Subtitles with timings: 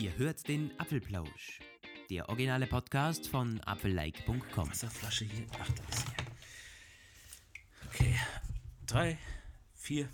[0.00, 1.60] Ihr hört den Apfelplausch,
[2.08, 4.70] der originale Podcast von apfellike.com.
[4.70, 5.44] Wasserflasche hier.
[5.60, 6.12] Ach, da ist sie.
[7.86, 8.14] Okay.
[8.86, 9.18] Drei,
[9.74, 10.08] vier.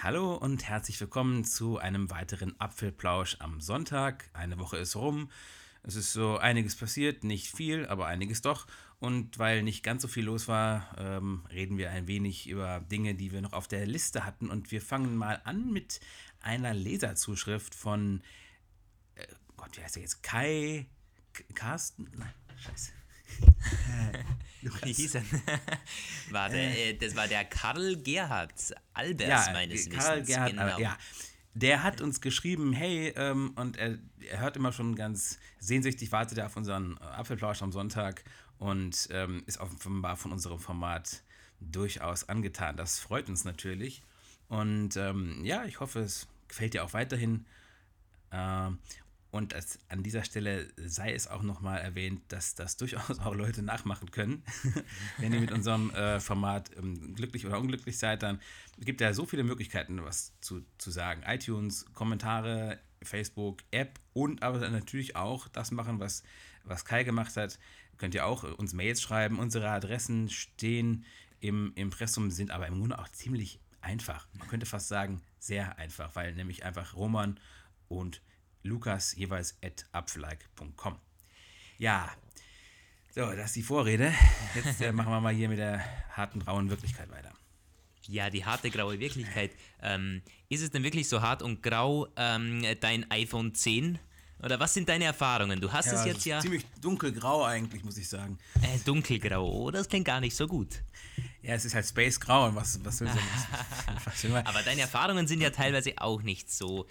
[0.00, 4.30] Hallo und herzlich willkommen zu einem weiteren Apfelplausch am Sonntag.
[4.32, 5.28] Eine Woche ist rum.
[5.82, 8.66] Es ist so einiges passiert, nicht viel, aber einiges doch.
[8.98, 13.14] Und weil nicht ganz so viel los war, ähm, reden wir ein wenig über Dinge,
[13.14, 14.50] die wir noch auf der Liste hatten.
[14.50, 16.00] Und wir fangen mal an mit
[16.40, 18.22] einer Leserzuschrift von,
[19.14, 20.22] äh, Gott, wie heißt der jetzt?
[20.22, 20.86] Kai
[21.32, 22.10] K Carsten?
[22.14, 22.92] Nein, scheiße.
[24.82, 25.24] Wie hieß er?
[26.30, 28.52] Warte, äh, das war der Karl Gerhard
[28.92, 30.28] Albers meines Karl Wissens.
[30.28, 30.78] Gerhard, genau.
[30.78, 30.98] ja.
[31.54, 33.98] Der hat uns geschrieben, hey, ähm, und er,
[34.30, 38.22] er hört immer schon ganz sehnsüchtig, wartet er auf unseren äh, Apfelplausch am Sonntag
[38.58, 41.22] und ähm, ist offenbar von unserem Format
[41.60, 42.76] durchaus angetan.
[42.76, 44.02] Das freut uns natürlich.
[44.48, 47.46] Und ähm, ja, ich hoffe, es gefällt dir auch weiterhin.
[48.32, 48.78] Ähm,
[49.30, 53.62] und als, an dieser Stelle sei es auch nochmal erwähnt, dass das durchaus auch Leute
[53.62, 54.42] nachmachen können.
[55.18, 58.40] Wenn ihr mit unserem äh, Format ähm, glücklich oder unglücklich seid, dann
[58.78, 61.22] gibt es ja so viele Möglichkeiten, was zu, zu sagen.
[61.26, 66.24] iTunes, Kommentare, Facebook, App und aber natürlich auch das machen, was,
[66.64, 67.58] was Kai gemacht hat.
[67.98, 69.38] Könnt ihr auch uns Mails schreiben.
[69.38, 71.04] Unsere Adressen stehen
[71.40, 74.26] im Impressum, sind aber im Grunde auch ziemlich einfach.
[74.38, 77.38] Man könnte fast sagen, sehr einfach, weil nämlich einfach Roman
[77.88, 78.20] und
[78.62, 80.96] Lukas jeweils at apfelike.com.
[81.78, 82.10] Ja,
[83.12, 84.14] so, das ist die Vorrede.
[84.54, 87.32] Jetzt äh, machen wir mal hier mit der harten, rauen Wirklichkeit weiter.
[88.06, 89.50] Ja, die harte graue Wirklichkeit.
[89.82, 93.98] Ähm, ist es denn wirklich so hart und grau, ähm, dein iPhone 10?
[94.42, 95.60] Oder was sind deine Erfahrungen?
[95.60, 98.38] Du hast es jetzt ja Ziemlich dunkelgrau eigentlich, muss ich sagen.
[98.62, 99.44] äh, dunkelgrau.
[99.44, 100.82] Oh, das klingt gar nicht so gut.
[101.42, 103.18] Ja, es ist halt Space Grau und was, was will so
[104.04, 104.46] was will man?
[104.46, 106.86] Aber deine Erfahrungen sind ja teilweise auch nicht so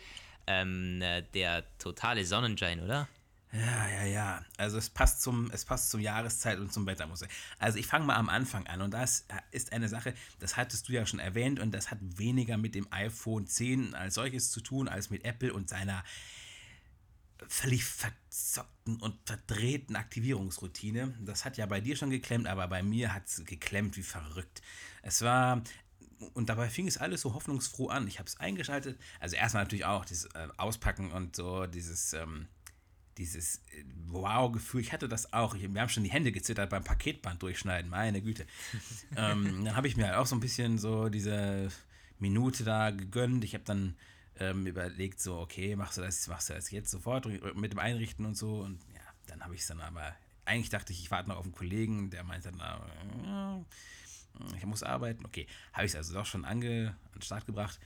[0.50, 3.08] ähm, äh, der totale Sonnenschein, oder?
[3.52, 4.46] Ja, ja, ja.
[4.58, 7.30] Also es passt zum, es passt zur Jahreszeit und zum Wetter, muss ich.
[7.58, 10.94] Also ich fange mal am Anfang an und das ist eine Sache, das hattest du
[10.94, 14.88] ja schon erwähnt und das hat weniger mit dem iPhone 10 als solches zu tun,
[14.88, 16.04] als mit Apple und seiner
[17.48, 21.16] völlig verzockten und verdrehten Aktivierungsroutine.
[21.22, 24.62] Das hat ja bei dir schon geklemmt, aber bei mir hat es geklemmt wie verrückt.
[25.02, 25.64] Es war
[26.34, 28.08] und dabei fing es alles so hoffnungsfroh an.
[28.08, 29.00] Ich habe es eingeschaltet.
[29.20, 32.48] Also erstmal natürlich auch das äh, Auspacken und so, dieses, ähm,
[33.18, 34.82] dieses äh, Wow-Gefühl.
[34.82, 35.56] Ich hatte das auch.
[35.56, 38.46] Ich, wir haben schon die Hände gezittert beim Paketband durchschneiden, meine Güte.
[39.16, 41.72] ähm, dann habe ich mir halt auch so ein bisschen so diese
[42.20, 43.44] Minute da gegönnt.
[43.44, 43.96] Ich habe dann
[44.40, 48.26] ähm, überlegt, so, okay, machst du das, machst du das jetzt sofort mit dem Einrichten
[48.26, 48.60] und so.
[48.60, 50.16] Und ja, dann habe ich es dann aber,
[50.46, 53.66] eigentlich dachte ich, ich warte noch auf einen Kollegen, der meinte dann, äh,
[54.56, 55.26] ich muss arbeiten.
[55.26, 57.80] Okay, habe ich es also doch schon ange, an den Start gebracht.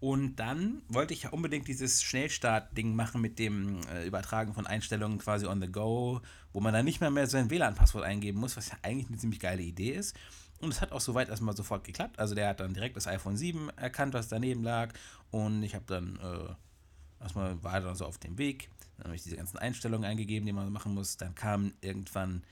[0.00, 5.18] Und dann wollte ich ja unbedingt dieses Schnellstart-Ding machen mit dem äh, Übertragen von Einstellungen
[5.18, 6.22] quasi on the go,
[6.54, 9.40] wo man dann nicht mehr, mehr sein WLAN-Passwort eingeben muss, was ja eigentlich eine ziemlich
[9.40, 10.16] geile Idee ist.
[10.60, 12.18] Und es hat auch soweit erstmal sofort geklappt.
[12.18, 14.94] Also der hat dann direkt das iPhone 7 erkannt, was daneben lag.
[15.30, 18.70] Und ich habe dann äh, erstmal war dann so auf dem Weg.
[18.96, 21.18] Dann habe ich diese ganzen Einstellungen eingegeben, die man machen muss.
[21.18, 22.42] Dann kam irgendwann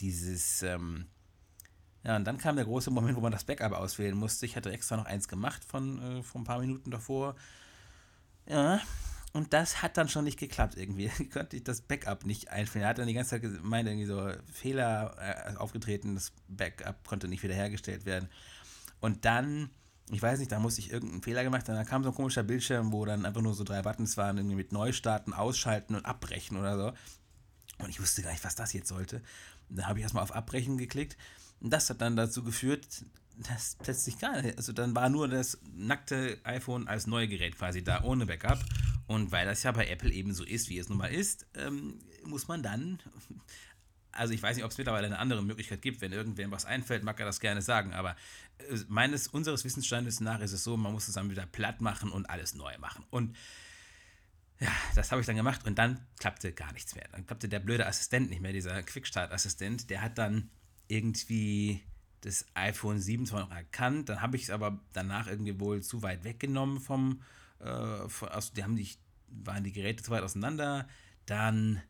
[0.00, 1.06] dieses ähm,
[2.06, 4.46] ja, und dann kam der große Moment, wo man das Backup auswählen musste.
[4.46, 7.34] Ich hatte extra noch eins gemacht von äh, vor ein paar Minuten davor.
[8.48, 8.80] Ja,
[9.32, 11.08] und das hat dann schon nicht geklappt irgendwie.
[11.32, 12.84] Konnte ich das Backup nicht einführen.
[12.84, 17.26] Er hat dann die ganze Zeit gemeint, irgendwie so Fehler äh, aufgetreten, das Backup konnte
[17.26, 18.28] nicht wiederhergestellt werden.
[19.00, 19.70] Und dann,
[20.12, 21.74] ich weiß nicht, da musste ich irgendeinen Fehler gemacht haben.
[21.74, 24.56] Da kam so ein komischer Bildschirm, wo dann einfach nur so drei Buttons waren, irgendwie
[24.56, 26.92] mit Neustarten, Ausschalten und Abbrechen oder so.
[27.82, 29.22] Und ich wusste gar nicht, was das jetzt sollte.
[29.68, 31.16] Dann habe ich erstmal auf Abbrechen geklickt.
[31.60, 32.86] Und das hat dann dazu geführt,
[33.36, 38.02] dass plötzlich gar nicht, also dann war nur das nackte iPhone als Neugerät quasi da,
[38.02, 38.58] ohne Backup.
[39.06, 41.98] Und weil das ja bei Apple eben so ist, wie es nun mal ist, ähm,
[42.24, 42.98] muss man dann,
[44.10, 47.04] also ich weiß nicht, ob es mittlerweile eine andere Möglichkeit gibt, wenn irgendwem was einfällt,
[47.04, 48.16] mag er das gerne sagen, aber
[48.58, 52.10] äh, meines, unseres Wissensstandes nach ist es so, man muss es dann wieder platt machen
[52.10, 53.04] und alles neu machen.
[53.10, 53.36] Und
[54.58, 57.06] ja, das habe ich dann gemacht und dann klappte gar nichts mehr.
[57.12, 60.50] Dann klappte der blöde Assistent nicht mehr, dieser Quickstart-Assistent, der hat dann
[60.88, 61.80] irgendwie
[62.20, 66.02] das iPhone 7 zwar noch erkannt, dann habe ich es aber danach irgendwie wohl zu
[66.02, 67.22] weit weggenommen vom,
[67.60, 68.88] äh, von, also die haben die,
[69.28, 70.88] waren die Geräte zu weit auseinander,
[71.26, 71.82] dann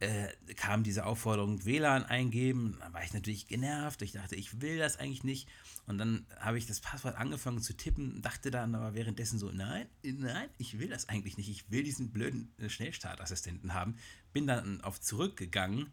[0.00, 4.78] äh, kam diese Aufforderung WLAN eingeben, dann war ich natürlich genervt, ich dachte, ich will
[4.78, 5.48] das eigentlich nicht.
[5.86, 9.86] Und dann habe ich das Passwort angefangen zu tippen, dachte dann aber währenddessen so, nein,
[10.02, 13.96] nein, ich will das eigentlich nicht, ich will diesen blöden äh, Schnellstartassistenten haben,
[14.32, 15.92] bin dann auf zurückgegangen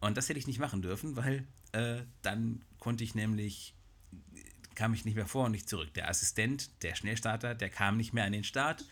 [0.00, 3.74] und das hätte ich nicht machen dürfen, weil äh, dann konnte ich nämlich,
[4.74, 5.92] kam ich nicht mehr vor und nicht zurück.
[5.94, 8.84] Der Assistent, der Schnellstarter, der kam nicht mehr an den Start.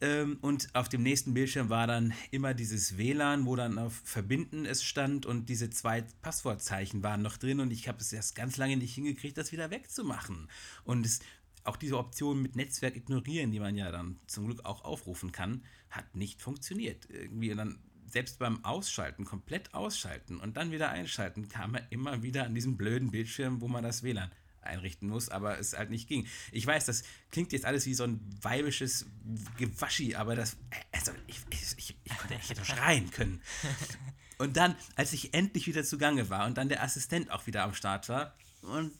[0.00, 4.66] Ähm, und auf dem nächsten Bildschirm war dann immer dieses WLAN, wo dann auf Verbinden
[4.66, 8.58] es stand und diese zwei Passwortzeichen waren noch drin und ich habe es erst ganz
[8.58, 10.48] lange nicht hingekriegt, das wieder wegzumachen.
[10.84, 11.20] Und es,
[11.64, 15.64] auch diese Option mit Netzwerk ignorieren, die man ja dann zum Glück auch aufrufen kann,
[15.90, 17.08] hat nicht funktioniert.
[17.10, 17.78] Irgendwie dann
[18.16, 22.78] selbst beim Ausschalten, komplett ausschalten und dann wieder einschalten, kam er immer wieder an diesen
[22.78, 24.30] blöden Bildschirm, wo man das WLAN
[24.62, 26.26] einrichten muss, aber es halt nicht ging.
[26.50, 29.04] Ich weiß, das klingt jetzt alles wie so ein weibisches
[29.58, 30.56] Gewaschi, aber das,
[30.92, 33.42] also ich, ich, ich, ich konnte nicht schreien können.
[34.38, 37.72] Und dann, als ich endlich wieder zugange war und dann der Assistent auch wieder am
[37.72, 38.92] Start war und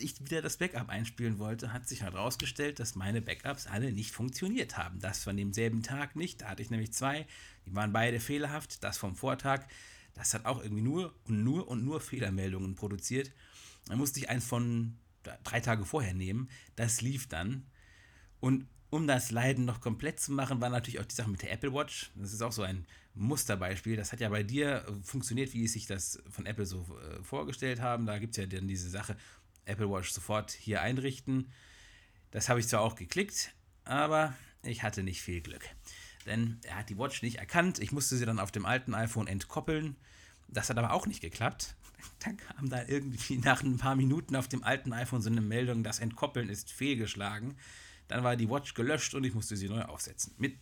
[0.00, 4.76] ich wieder das Backup einspielen wollte, hat sich herausgestellt, dass meine Backups alle nicht funktioniert
[4.76, 5.00] haben.
[5.00, 6.42] Das von demselben Tag nicht.
[6.42, 7.26] Da hatte ich nämlich zwei,
[7.66, 8.82] die waren beide fehlerhaft.
[8.84, 9.66] Das vom Vortag,
[10.14, 13.32] das hat auch irgendwie nur und nur und nur Fehlermeldungen produziert.
[13.86, 14.96] Dann musste ich eins von
[15.44, 16.48] drei Tage vorher nehmen.
[16.76, 17.66] Das lief dann.
[18.40, 21.52] Und um das Leiden noch komplett zu machen, war natürlich auch die Sache mit der
[21.52, 22.10] Apple Watch.
[22.16, 23.96] Das ist auch so ein Musterbeispiel.
[23.96, 27.80] Das hat ja bei dir funktioniert, wie es sich das von Apple so äh, vorgestellt
[27.80, 28.06] haben.
[28.06, 29.16] Da gibt es ja dann diese Sache,
[29.64, 31.52] Apple Watch sofort hier einrichten.
[32.30, 33.54] Das habe ich zwar auch geklickt,
[33.84, 35.64] aber ich hatte nicht viel Glück.
[36.26, 37.78] Denn er hat die Watch nicht erkannt.
[37.78, 39.96] Ich musste sie dann auf dem alten iPhone entkoppeln.
[40.48, 41.74] Das hat aber auch nicht geklappt.
[42.20, 45.82] Dann kam da irgendwie nach ein paar Minuten auf dem alten iPhone so eine Meldung,
[45.82, 47.56] das Entkoppeln ist fehlgeschlagen.
[48.08, 50.34] Dann war die Watch gelöscht und ich musste sie neu aufsetzen.
[50.38, 50.56] Mit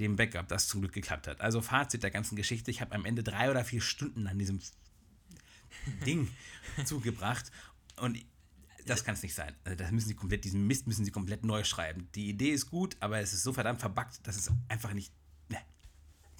[0.00, 1.40] dem Backup, das zum Glück geklappt hat.
[1.40, 4.60] Also Fazit der ganzen Geschichte, ich habe am Ende drei oder vier Stunden an diesem
[6.06, 6.28] Ding
[6.84, 7.50] zugebracht
[8.00, 8.18] und
[8.86, 9.54] das kann es nicht sein.
[9.64, 12.08] Also das müssen sie komplett, diesen Mist müssen sie komplett neu schreiben.
[12.14, 15.12] Die Idee ist gut, aber es ist so verdammt verbuggt, dass es einfach nicht.
[15.48, 15.58] Ne.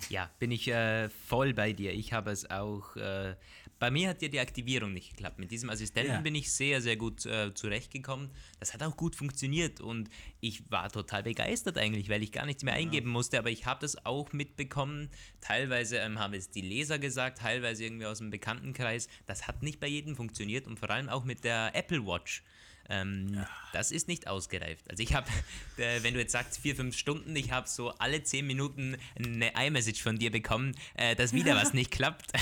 [0.08, 1.92] Ja, bin ich äh, voll bei dir.
[1.92, 3.34] Ich habe es auch äh,
[3.78, 5.38] bei mir hat ja die Aktivierung nicht geklappt.
[5.38, 6.20] Mit diesem Assistenten ja.
[6.20, 8.30] bin ich sehr, sehr gut äh, zurechtgekommen.
[8.58, 10.08] Das hat auch gut funktioniert und
[10.40, 12.80] ich war total begeistert eigentlich, weil ich gar nichts mehr ja.
[12.80, 13.38] eingeben musste.
[13.38, 15.10] Aber ich habe das auch mitbekommen.
[15.40, 19.08] Teilweise ähm, haben es die Leser gesagt, teilweise irgendwie aus dem Bekanntenkreis.
[19.26, 22.42] Das hat nicht bei jedem funktioniert und vor allem auch mit der Apple Watch.
[22.88, 23.48] Ähm, ja.
[23.72, 24.88] Das ist nicht ausgereift.
[24.90, 25.28] Also ich habe,
[25.76, 29.52] äh, wenn du jetzt sagst vier, fünf Stunden, ich habe so alle zehn Minuten eine
[29.66, 32.32] iMessage von dir bekommen, äh, dass wieder was nicht klappt.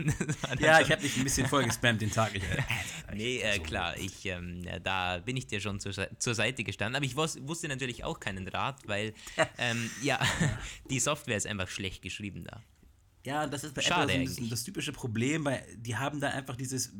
[0.60, 2.34] ja, ich habe dich ein bisschen voll gespammt den Tag.
[2.34, 2.62] Ich, äh,
[3.14, 6.96] nee, äh, klar, ich, ähm, da bin ich dir schon zur, zur Seite gestanden.
[6.96, 9.14] Aber ich wus wusste natürlich auch keinen Rat, weil
[9.58, 10.18] ähm, ja,
[10.90, 12.62] die Software ist einfach schlecht geschrieben da.
[13.24, 16.56] Ja, das ist bei Schade Apple so das typische Problem, weil die haben da einfach
[16.56, 16.92] dieses,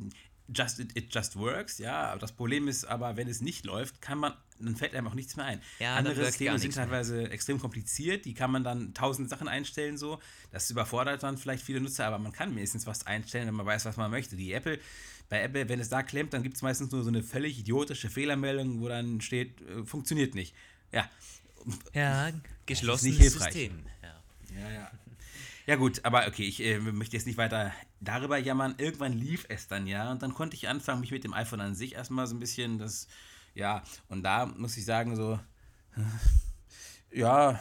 [0.55, 2.17] just, it, it, just works, ja.
[2.17, 5.37] Das Problem ist aber, wenn es nicht läuft, kann man, dann fällt einem auch nichts
[5.37, 5.63] mehr ein.
[5.79, 7.33] Ja, Andere Systeme sind teilweise mehr.
[7.33, 10.21] extrem kompliziert, die kann man dann tausend Sachen einstellen, so.
[10.51, 13.85] Das überfordert dann vielleicht viele Nutzer, aber man kann wenigstens was einstellen, wenn man weiß,
[13.85, 14.37] was man möchte.
[14.37, 14.79] Die Apple,
[15.29, 18.09] bei Apple, wenn es da klemmt, dann gibt es meistens nur so eine völlig idiotische
[18.09, 20.55] Fehlermeldung, wo dann steht, äh, funktioniert nicht.
[20.93, 21.09] Ja.
[21.93, 22.31] Ja,
[22.67, 23.85] geschlossenes System.
[24.03, 24.71] Ja, ja.
[24.71, 24.91] ja.
[25.69, 28.77] Ja gut, aber okay, ich äh, möchte jetzt nicht weiter darüber jammern.
[28.79, 31.75] Irgendwann lief es dann ja und dann konnte ich anfangen, mich mit dem iPhone an
[31.75, 33.07] sich erstmal so ein bisschen das,
[33.55, 35.39] ja, und da muss ich sagen so,
[37.13, 37.61] ja,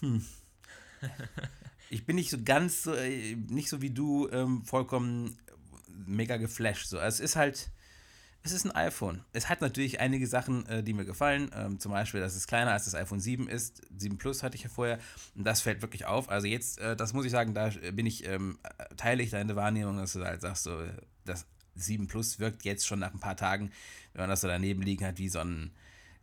[0.00, 0.26] hm.
[1.88, 5.38] Ich bin nicht so ganz so, äh, nicht so wie du, ähm, vollkommen
[6.04, 6.86] mega geflasht.
[6.86, 6.98] So.
[6.98, 7.70] Also es ist halt,
[8.42, 9.22] es ist ein iPhone.
[9.32, 11.50] Es hat natürlich einige Sachen, äh, die mir gefallen.
[11.54, 13.82] Ähm, zum Beispiel, dass es kleiner als das iPhone 7 ist.
[13.96, 14.98] 7 Plus hatte ich ja vorher.
[15.34, 16.30] Und das fällt wirklich auf.
[16.30, 18.58] Also jetzt, äh, das muss ich sagen, da bin ich, ähm,
[18.96, 20.82] teile ich deine Wahrnehmung, dass du halt sagst, so,
[21.26, 23.70] das 7 Plus wirkt jetzt schon nach ein paar Tagen,
[24.12, 25.72] wenn man das so daneben liegen hat, wie so ein,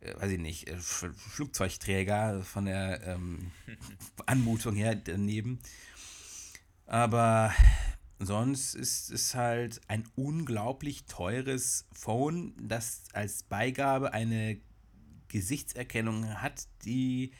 [0.00, 3.52] äh, weiß ich nicht, äh, Flugzeugträger von der ähm,
[4.26, 5.60] Anmutung her daneben.
[6.86, 7.52] Aber
[8.18, 14.58] Sonst ist es halt ein unglaublich teures Phone, das als Beigabe eine
[15.28, 17.32] Gesichtserkennung hat, die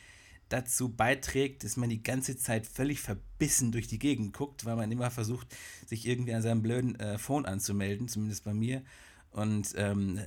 [0.48, 4.90] dazu beiträgt, dass man die ganze Zeit völlig verbissen durch die Gegend guckt, weil man
[4.90, 5.54] immer versucht,
[5.86, 8.82] sich irgendwie an seinem blöden äh, Phone anzumelden, zumindest bei mir.
[9.30, 10.20] Und ähm,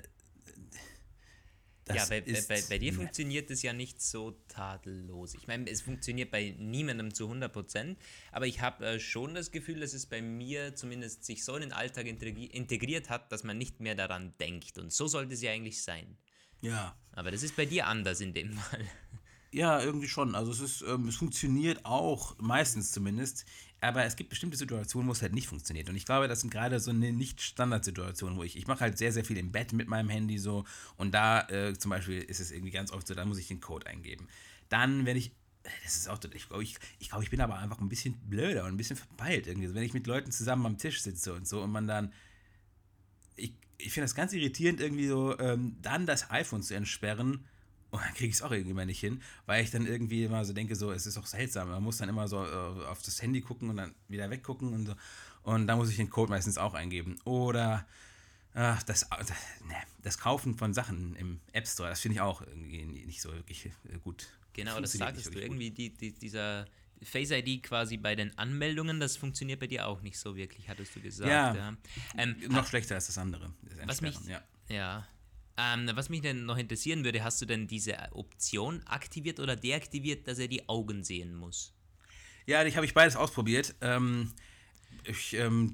[1.95, 5.33] ja, bei, bei, bei, dir funktioniert es ja nicht so tadellos.
[5.33, 7.99] Ich meine, es funktioniert bei niemandem zu 100 Prozent,
[8.31, 11.61] aber ich habe äh, schon das Gefühl, dass es bei mir zumindest sich so in
[11.61, 14.77] den Alltag integriert hat, dass man nicht mehr daran denkt.
[14.77, 16.17] Und so sollte es ja eigentlich sein.
[16.61, 16.95] Ja.
[17.13, 18.85] Aber das ist bei dir anders in dem Fall.
[19.53, 20.33] Ja, irgendwie schon.
[20.33, 23.45] Also es ist, ähm, es funktioniert auch, meistens zumindest.
[23.81, 25.89] Aber es gibt bestimmte Situationen, wo es halt nicht funktioniert.
[25.89, 29.11] Und ich glaube, das sind gerade so eine Nicht-Standard-Situation, wo ich, ich mache halt sehr,
[29.11, 30.65] sehr viel im Bett mit meinem Handy so.
[30.97, 33.59] Und da äh, zum Beispiel ist es irgendwie ganz oft so, da muss ich den
[33.59, 34.27] Code eingeben.
[34.69, 35.31] Dann, wenn ich
[35.83, 38.63] das ist auch, ich glaube, ich, ich, glaub, ich bin aber einfach ein bisschen blöder
[38.63, 39.67] und ein bisschen verpeilt irgendwie.
[39.67, 42.13] Also wenn ich mit Leuten zusammen am Tisch sitze und so und man dann,
[43.35, 47.45] ich, ich finde das ganz irritierend irgendwie so, ähm, dann das iPhone zu entsperren
[47.91, 50.45] Und dann kriege ich es auch irgendwie mal nicht hin, weil ich dann irgendwie immer
[50.45, 51.69] so denke, so, es ist auch seltsam.
[51.69, 54.85] Man muss dann immer so äh, auf das Handy gucken und dann wieder weggucken und
[54.85, 54.95] so.
[55.43, 57.17] Und da muss ich den Code meistens auch eingeben.
[57.25, 57.85] Oder
[58.53, 59.29] ach, das, das,
[59.67, 63.33] ne, das Kaufen von Sachen im App Store, das finde ich auch irgendwie nicht so
[63.33, 64.27] wirklich äh, gut.
[64.53, 65.39] Genau, das sagtest du.
[65.39, 66.67] Irgendwie die, die, dieser
[67.03, 70.95] Face ID quasi bei den Anmeldungen, das funktioniert bei dir auch nicht so wirklich, hattest
[70.95, 71.29] du gesagt.
[71.29, 71.77] Ja, ja.
[72.17, 73.51] Ähm, noch schlechter als das andere.
[73.63, 74.41] Das was mich, ja.
[74.69, 75.07] ja
[75.61, 80.27] ähm, was mich denn noch interessieren würde, hast du denn diese Option aktiviert oder deaktiviert,
[80.27, 81.73] dass er die Augen sehen muss?
[82.47, 83.75] Ja, ich habe ich beides ausprobiert.
[83.81, 84.33] Ähm,
[85.03, 85.71] ich, ähm,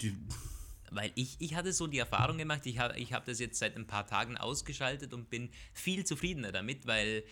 [0.91, 3.75] weil ich, ich hatte so die Erfahrung gemacht, ich habe ich hab das jetzt seit
[3.75, 7.23] ein paar Tagen ausgeschaltet und bin viel zufriedener damit, weil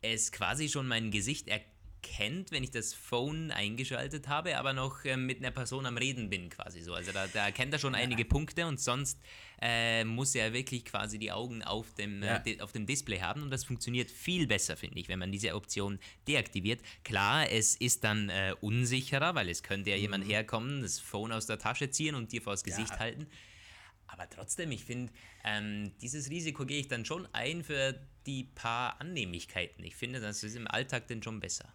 [0.00, 5.04] es quasi schon mein Gesicht erkennt kennt, wenn ich das Phone eingeschaltet habe, aber noch
[5.04, 6.94] äh, mit einer Person am Reden bin, quasi so.
[6.94, 8.00] Also da, da erkennt er schon ja.
[8.00, 9.20] einige Punkte und sonst
[9.60, 12.42] äh, muss er wirklich quasi die Augen auf dem, äh, ja.
[12.46, 15.54] äh, auf dem Display haben und das funktioniert viel besser, finde ich, wenn man diese
[15.54, 16.80] Option deaktiviert.
[17.04, 20.02] Klar, es ist dann äh, unsicherer, weil es könnte ja mhm.
[20.02, 22.98] jemand herkommen, das Phone aus der Tasche ziehen und dir vors Gesicht ja.
[22.98, 23.26] halten.
[24.06, 25.12] Aber trotzdem, ich finde,
[25.44, 29.84] ähm, dieses Risiko gehe ich dann schon ein für die paar Annehmlichkeiten.
[29.84, 31.72] Ich finde, das ist im Alltag dann schon besser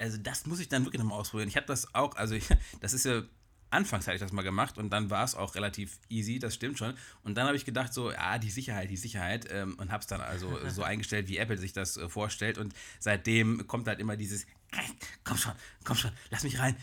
[0.00, 1.48] also das muss ich dann wirklich nochmal ausprobieren.
[1.48, 2.48] Ich habe das auch, also ich,
[2.80, 3.22] das ist ja,
[3.70, 6.78] anfangs hatte ich das mal gemacht und dann war es auch relativ easy, das stimmt
[6.78, 6.94] schon.
[7.22, 10.06] Und dann habe ich gedacht so, ja, die Sicherheit, die Sicherheit ähm, und habe es
[10.06, 14.16] dann also so eingestellt, wie Apple sich das äh, vorstellt und seitdem kommt halt immer
[14.16, 14.46] dieses,
[15.24, 15.52] komm schon,
[15.84, 16.76] komm schon, lass mich rein.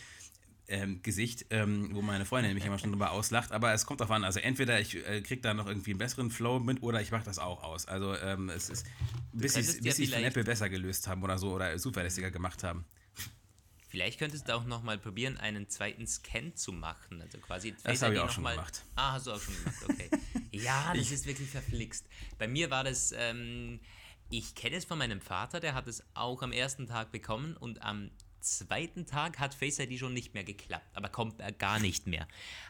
[0.69, 4.13] Ähm, Gesicht, ähm, wo meine Freundin mich immer schon drüber auslacht, aber es kommt darauf
[4.13, 7.09] an, also entweder ich äh, kriege da noch irgendwie einen besseren Flow mit oder ich
[7.09, 7.85] mache das auch aus.
[7.87, 8.85] Also ähm, es ist,
[9.31, 12.83] bis sie es von Apple besser gelöst haben oder so oder zuverlässiger gemacht haben.
[13.87, 17.21] Vielleicht könntest du auch noch mal probieren, einen zweiten Scan zu machen.
[17.21, 18.83] Also quasi das habe ich auch schon mal, gemacht.
[18.95, 20.09] Ah, hast du auch schon gemacht, okay.
[20.51, 22.05] ja, das ist wirklich verflixt.
[22.37, 23.79] Bei mir war das, ähm,
[24.29, 27.81] ich kenne es von meinem Vater, der hat es auch am ersten Tag bekommen und
[27.81, 32.07] am zweiten Tag hat Face ID schon nicht mehr geklappt, aber kommt er gar nicht
[32.07, 32.27] mehr.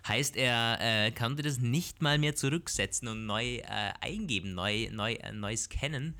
[0.07, 5.13] Heißt, er äh, konnte das nicht mal mehr zurücksetzen und neu äh, eingeben, neu, neu,
[5.13, 6.15] äh, neu scannen.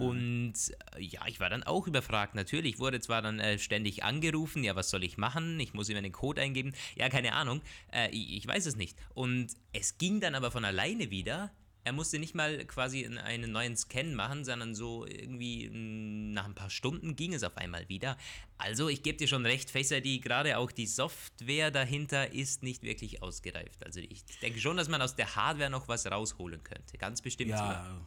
[0.00, 0.54] Und
[0.96, 2.34] äh, ja, ich war dann auch überfragt.
[2.34, 5.60] Natürlich wurde zwar dann äh, ständig angerufen, ja, was soll ich machen?
[5.60, 6.72] Ich muss immer den Code eingeben.
[6.96, 7.62] Ja, keine Ahnung.
[7.92, 8.98] Äh, ich, ich, weiß es nicht.
[9.14, 11.52] Und es ging dann aber von alleine wieder.
[11.86, 16.70] Er musste nicht mal quasi einen neuen Scan machen, sondern so irgendwie nach ein paar
[16.70, 18.16] Stunden ging es auf einmal wieder.
[18.56, 22.84] Also, ich gebe dir schon recht, Face ID, gerade auch die Software dahinter ist nicht
[22.84, 23.84] wirklich ausgereift.
[23.84, 26.96] Also, ich denke schon, dass man aus der Hardware noch was rausholen könnte.
[26.96, 27.50] Ganz bestimmt.
[27.50, 27.58] Ja.
[27.58, 28.00] Sogar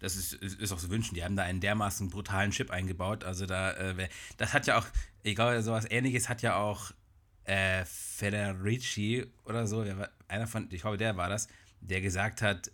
[0.00, 1.14] das ist, ist auch zu wünschen.
[1.14, 3.24] Die haben da einen dermaßen brutalen Chip eingebaut.
[3.24, 4.86] Also da, äh, das hat ja auch,
[5.22, 6.92] ich glaube, sowas ähnliches hat ja auch
[7.44, 9.84] äh, Federici oder so,
[10.28, 11.48] einer von, ich glaube, der war das,
[11.80, 12.70] der gesagt hat,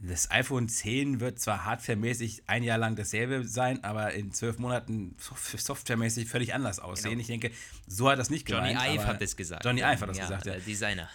[0.00, 5.16] das iPhone 10 wird zwar hardwaremäßig ein Jahr lang dasselbe sein, aber in zwölf Monaten
[5.18, 7.12] softwaremäßig völlig anders aussehen.
[7.12, 7.20] Genau.
[7.22, 7.50] Ich denke,
[7.86, 8.76] so hat das nicht gemeint.
[8.76, 9.64] Johnny Ive hat das gesagt.
[9.64, 10.56] Johnny Ive hat das ja, gesagt, ja.
[10.56, 11.08] Designer.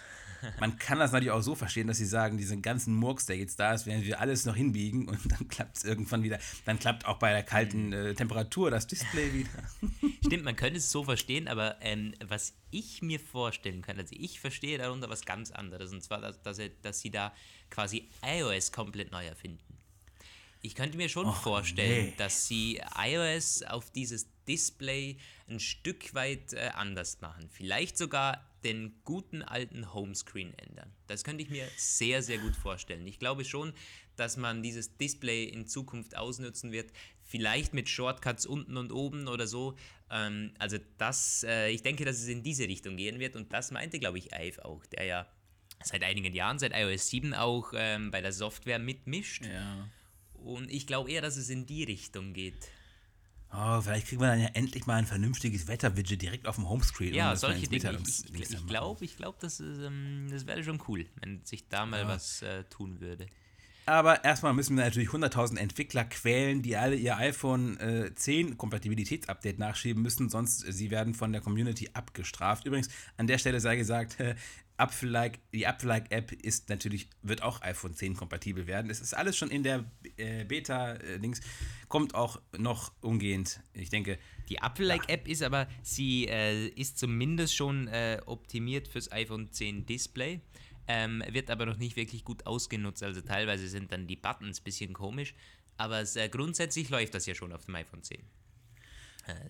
[0.60, 3.60] Man kann das natürlich auch so verstehen, dass sie sagen, diesen ganzen Murks, der jetzt
[3.60, 6.40] da ist, werden wir alles noch hinbiegen und dann klappt es irgendwann wieder.
[6.66, 7.94] Dann klappt auch bei der kalten mhm.
[7.94, 9.50] äh, Temperatur das Display wieder.
[10.26, 14.40] Stimmt, man könnte es so verstehen, aber ähm, was ich mir vorstellen kann, also ich
[14.40, 17.34] verstehe darunter was ganz anderes, und zwar, dass, dass, dass sie da
[17.70, 19.78] quasi iOS komplett neu erfinden.
[20.62, 22.14] Ich könnte mir schon Och, vorstellen, nee.
[22.18, 25.18] dass sie iOS auf dieses Display
[25.48, 27.50] ein Stück weit äh, anders machen.
[27.50, 30.92] Vielleicht sogar den guten alten Homescreen ändern.
[31.08, 33.06] Das könnte ich mir sehr, sehr gut vorstellen.
[33.08, 33.74] Ich glaube schon,
[34.16, 36.92] dass man dieses Display in Zukunft ausnutzen wird.
[37.24, 39.76] Vielleicht mit Shortcuts unten und oben oder so.
[40.12, 43.36] Ähm, also das, äh, ich denke, dass es in diese Richtung gehen wird.
[43.36, 45.28] Und das meinte, glaube ich, Ive auch, der ja
[45.84, 49.46] seit einigen Jahren, seit iOS 7 auch ähm, bei der Software mitmischt.
[49.46, 49.88] Ja.
[50.34, 52.70] Und ich glaube eher, dass es in die Richtung geht.
[53.52, 57.16] Oh, vielleicht kriegen wir dann ja endlich mal ein vernünftiges Wetter-Widget direkt auf dem Homescreen.
[57.16, 58.00] Ja, solche Dinge.
[58.08, 61.86] Ich, ich, ich glaube, ich glaub, das, ähm, das wäre schon cool, wenn sich da
[61.86, 62.08] mal ja.
[62.08, 63.26] was äh, tun würde.
[63.90, 69.58] Aber erstmal müssen wir natürlich 100.000 Entwickler quälen, die alle ihr iPhone äh, 10 Kompatibilitätsupdate
[69.58, 72.68] nachschieben müssen, sonst äh, sie werden von der Community abgestraft.
[72.68, 74.36] Übrigens, an der Stelle sei gesagt, äh,
[74.80, 78.90] Apfel-like, die Apfel-like-App ist natürlich, wird auch iPhone 10 kompatibel werden.
[78.90, 79.86] Es ist alles schon in der
[80.18, 81.42] äh, Beta-Dings,
[81.88, 83.62] kommt auch noch umgehend.
[83.74, 84.18] Ich denke.
[84.50, 90.42] Die Apfel-like-App ist aber, sie äh, ist zumindest schon äh, optimiert fürs iPhone 10 Display,
[90.88, 93.04] ähm, wird aber noch nicht wirklich gut ausgenutzt.
[93.04, 95.36] Also teilweise sind dann die Buttons ein bisschen komisch,
[95.78, 98.24] aber es, äh, grundsätzlich läuft das ja schon auf dem iPhone 10.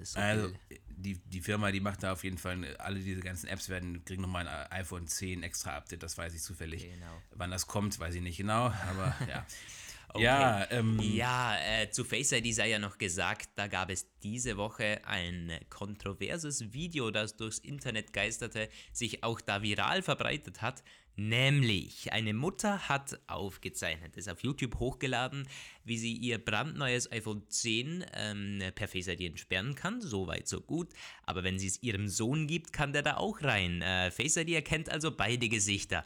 [0.04, 0.52] So also
[0.90, 4.22] die, die Firma, die macht da auf jeden Fall, alle diese ganzen Apps werden, kriegen
[4.22, 6.84] nochmal ein iPhone 10 extra Update, das weiß ich zufällig.
[6.84, 7.22] Genau.
[7.32, 9.46] Wann das kommt, weiß ich nicht genau, aber ja.
[10.12, 10.24] Okay.
[10.24, 14.58] Ja, ähm, ja äh, zu Face ID sei ja noch gesagt, da gab es diese
[14.58, 20.84] Woche ein kontroverses Video, das durchs Internet geisterte, sich auch da viral verbreitet hat.
[21.20, 25.50] Nämlich, eine Mutter hat aufgezeichnet, ist auf YouTube hochgeladen,
[25.84, 30.00] wie sie ihr brandneues iPhone 10 ähm, per Face ID entsperren kann.
[30.00, 30.88] So weit, so gut.
[31.26, 33.82] Aber wenn sie es ihrem Sohn gibt, kann der da auch rein.
[33.82, 36.06] Äh, Face ID erkennt also beide Gesichter.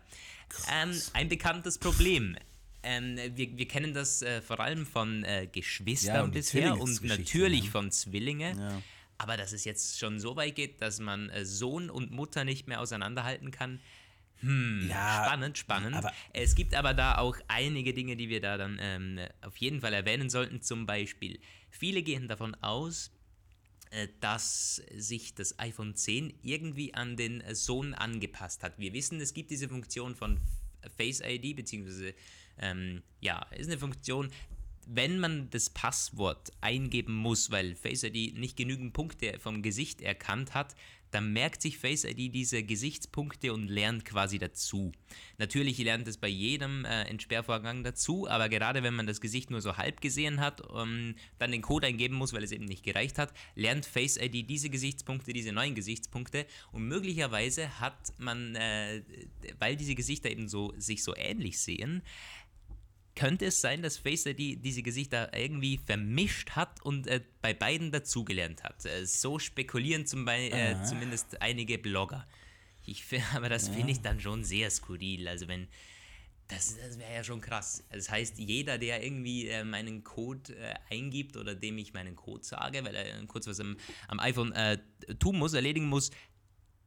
[0.74, 2.36] Ähm, ein bekanntes Problem.
[2.82, 7.04] Ähm, wir, wir kennen das äh, vor allem von äh, Geschwistern ja, und bisher und
[7.04, 7.70] natürlich ja.
[7.72, 8.58] von Zwillingen.
[8.58, 8.82] Ja.
[9.20, 12.68] Aber dass es jetzt schon so weit geht, dass man äh, Sohn und Mutter nicht
[12.68, 13.80] mehr auseinanderhalten kann,
[14.44, 15.96] hm, ja, spannend, spannend.
[15.96, 19.80] Aber es gibt aber da auch einige Dinge, die wir da dann ähm, auf jeden
[19.80, 20.62] Fall erwähnen sollten.
[20.62, 23.12] Zum Beispiel, viele gehen davon aus,
[23.92, 28.78] äh, dass sich das iPhone 10 irgendwie an den Sohn angepasst hat.
[28.78, 30.42] Wir wissen, es gibt diese Funktion von
[30.98, 32.14] Face ID, beziehungsweise,
[32.58, 34.30] ähm, ja, ist eine Funktion,
[34.86, 40.54] wenn man das Passwort eingeben muss, weil Face ID nicht genügend Punkte vom Gesicht erkannt
[40.54, 40.76] hat,
[41.14, 44.92] dann merkt sich Face ID diese Gesichtspunkte und lernt quasi dazu.
[45.38, 49.62] Natürlich lernt es bei jedem äh, Entsperrvorgang dazu, aber gerade wenn man das Gesicht nur
[49.62, 53.20] so halb gesehen hat, um, dann den Code eingeben muss, weil es eben nicht gereicht
[53.20, 59.04] hat, lernt Face ID diese Gesichtspunkte, diese neuen Gesichtspunkte und möglicherweise hat man, äh,
[59.60, 62.02] weil diese Gesichter eben so sich so ähnlich sehen,
[63.16, 67.92] könnte es sein, dass Face ID diese Gesichter irgendwie vermischt hat und äh, bei beiden
[67.92, 68.86] dazugelernt hat.
[68.86, 72.28] Äh, so spekulieren zum äh, zumindest einige Blogger.
[72.86, 73.06] Ich,
[73.36, 73.74] aber das ja.
[73.74, 75.28] finde ich dann schon sehr skurril.
[75.28, 75.68] Also wenn,
[76.48, 77.84] das, das wäre ja schon krass.
[77.90, 82.44] Das heißt, jeder, der irgendwie äh, meinen Code äh, eingibt oder dem ich meinen Code
[82.44, 83.78] sage, weil er kurz was am,
[84.08, 84.78] am iPhone äh,
[85.20, 86.12] tun muss, erledigen muss,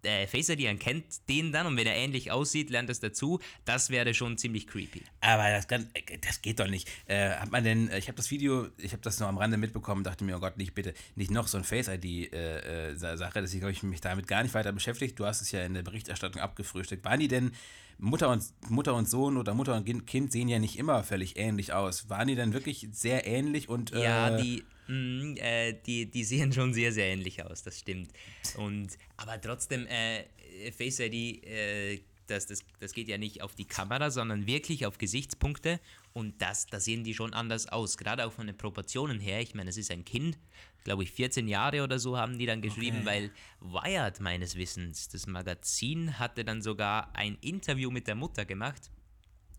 [0.02, 3.40] äh, Face ID erkennt den dann und wenn er ähnlich aussieht, lernt es dazu.
[3.64, 5.02] Das wäre schon ziemlich creepy.
[5.20, 5.88] Aber das, kann,
[6.26, 6.88] das geht doch nicht.
[7.06, 10.04] Äh, hat man denn, ich habe das Video, ich habe das noch am Rande mitbekommen,
[10.04, 13.60] dachte mir, oh Gott, nicht bitte, nicht noch so ein Face ID-Sache, äh, dass ich,
[13.60, 15.18] glaube ich, mich damit gar nicht weiter beschäftigt.
[15.18, 17.04] Du hast es ja in der Berichterstattung abgefrühstückt.
[17.04, 17.52] Waren die denn
[17.98, 21.72] Mutter und, Mutter und Sohn oder Mutter und Kind sehen ja nicht immer völlig ähnlich
[21.72, 22.08] aus.
[22.10, 23.90] Waren die denn wirklich sehr ähnlich und.
[23.90, 28.10] ja, äh, die Mm, äh, die, die sehen schon sehr, sehr ähnlich aus, das stimmt.
[28.56, 30.24] Und, aber trotzdem, äh,
[30.72, 34.98] Face ID, äh, das, das, das geht ja nicht auf die Kamera, sondern wirklich auf
[34.98, 35.80] Gesichtspunkte.
[36.12, 39.40] Und das, da sehen die schon anders aus, gerade auch von den Proportionen her.
[39.40, 40.38] Ich meine, es ist ein Kind,
[40.82, 43.06] glaube ich, 14 Jahre oder so haben die dann geschrieben, okay.
[43.06, 48.90] weil Wired meines Wissens, das Magazin, hatte dann sogar ein Interview mit der Mutter gemacht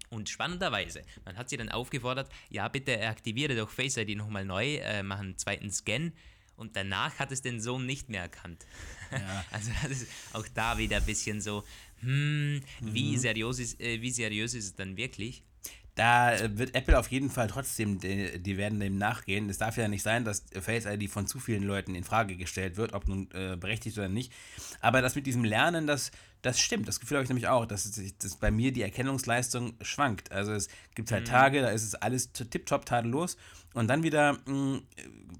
[0.09, 4.75] und spannenderweise, man hat sie dann aufgefordert, ja, bitte aktiviere doch Face ID nochmal neu,
[4.75, 6.13] äh, mach einen zweiten Scan.
[6.55, 8.65] Und danach hat es den Sohn nicht mehr erkannt.
[9.11, 9.45] Ja.
[9.51, 11.63] Also das ist auch da wieder ein bisschen so,
[11.99, 13.17] hm, wie, mhm.
[13.17, 15.43] seriös ist, äh, wie seriös ist es dann wirklich?
[15.97, 19.49] Da äh, wird Apple auf jeden Fall trotzdem, die, die, werden dem nachgehen.
[19.49, 22.77] Es darf ja nicht sein, dass Face ID von zu vielen Leuten in Frage gestellt
[22.77, 24.31] wird, ob nun äh, berechtigt oder nicht.
[24.79, 26.11] Aber das mit diesem Lernen, das,
[26.47, 26.87] das stimmt.
[26.87, 30.31] Das Gefühl habe ich nämlich auch, dass, dass bei mir die Erkennungsleistung schwankt.
[30.31, 31.31] Also es gibt halt mhm.
[31.31, 33.37] Tage, da ist es alles tipptopp tadellos.
[33.73, 34.81] Und dann wieder mh, hm,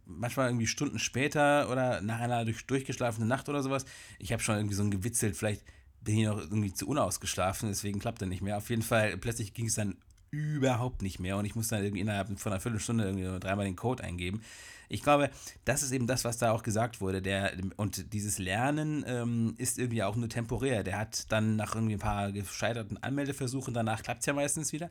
[0.05, 3.85] manchmal irgendwie Stunden später oder nach einer durch, durchgeschlafenen Nacht oder sowas.
[4.19, 5.63] Ich habe schon irgendwie so ein gewitzelt, vielleicht
[6.01, 8.57] bin ich noch irgendwie zu unausgeschlafen, deswegen klappt er nicht mehr.
[8.57, 9.97] Auf jeden Fall, plötzlich ging es dann
[10.29, 13.75] überhaupt nicht mehr und ich musste dann irgendwie innerhalb von einer Viertelstunde irgendwie dreimal den
[13.75, 14.41] Code eingeben.
[14.89, 15.29] Ich glaube,
[15.65, 17.21] das ist eben das, was da auch gesagt wurde.
[17.21, 20.83] Der, und dieses Lernen ähm, ist irgendwie auch nur temporär.
[20.83, 24.89] Der hat dann nach irgendwie ein paar gescheiterten Anmeldeversuchen, danach klappt es ja meistens wieder.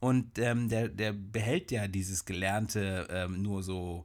[0.00, 4.04] Und ähm, der, der behält ja dieses Gelernte ähm, nur so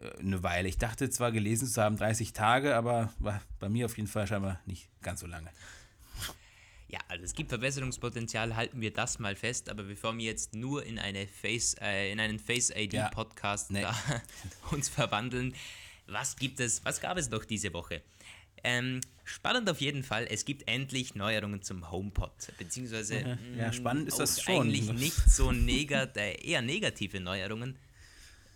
[0.00, 0.68] äh, eine Weile.
[0.68, 4.26] Ich dachte zwar gelesen zu haben 30 Tage, aber war bei mir auf jeden Fall
[4.26, 5.50] scheinbar nicht ganz so lange.
[6.90, 10.84] Ja, also es gibt Verbesserungspotenzial, halten wir das mal fest, aber bevor wir jetzt nur
[10.84, 14.20] in, eine Face, äh, in einen Face-ID-Podcast ja, nee.
[14.72, 15.54] uns verwandeln,
[16.08, 18.02] was gibt es, was gab es noch diese Woche?
[18.64, 24.08] Ähm, spannend auf jeden Fall, es gibt endlich Neuerungen zum HomePod, beziehungsweise ja, mm, spannend
[24.08, 24.62] ist das schon.
[24.62, 27.76] eigentlich nicht so negat äh, eher negative Neuerungen.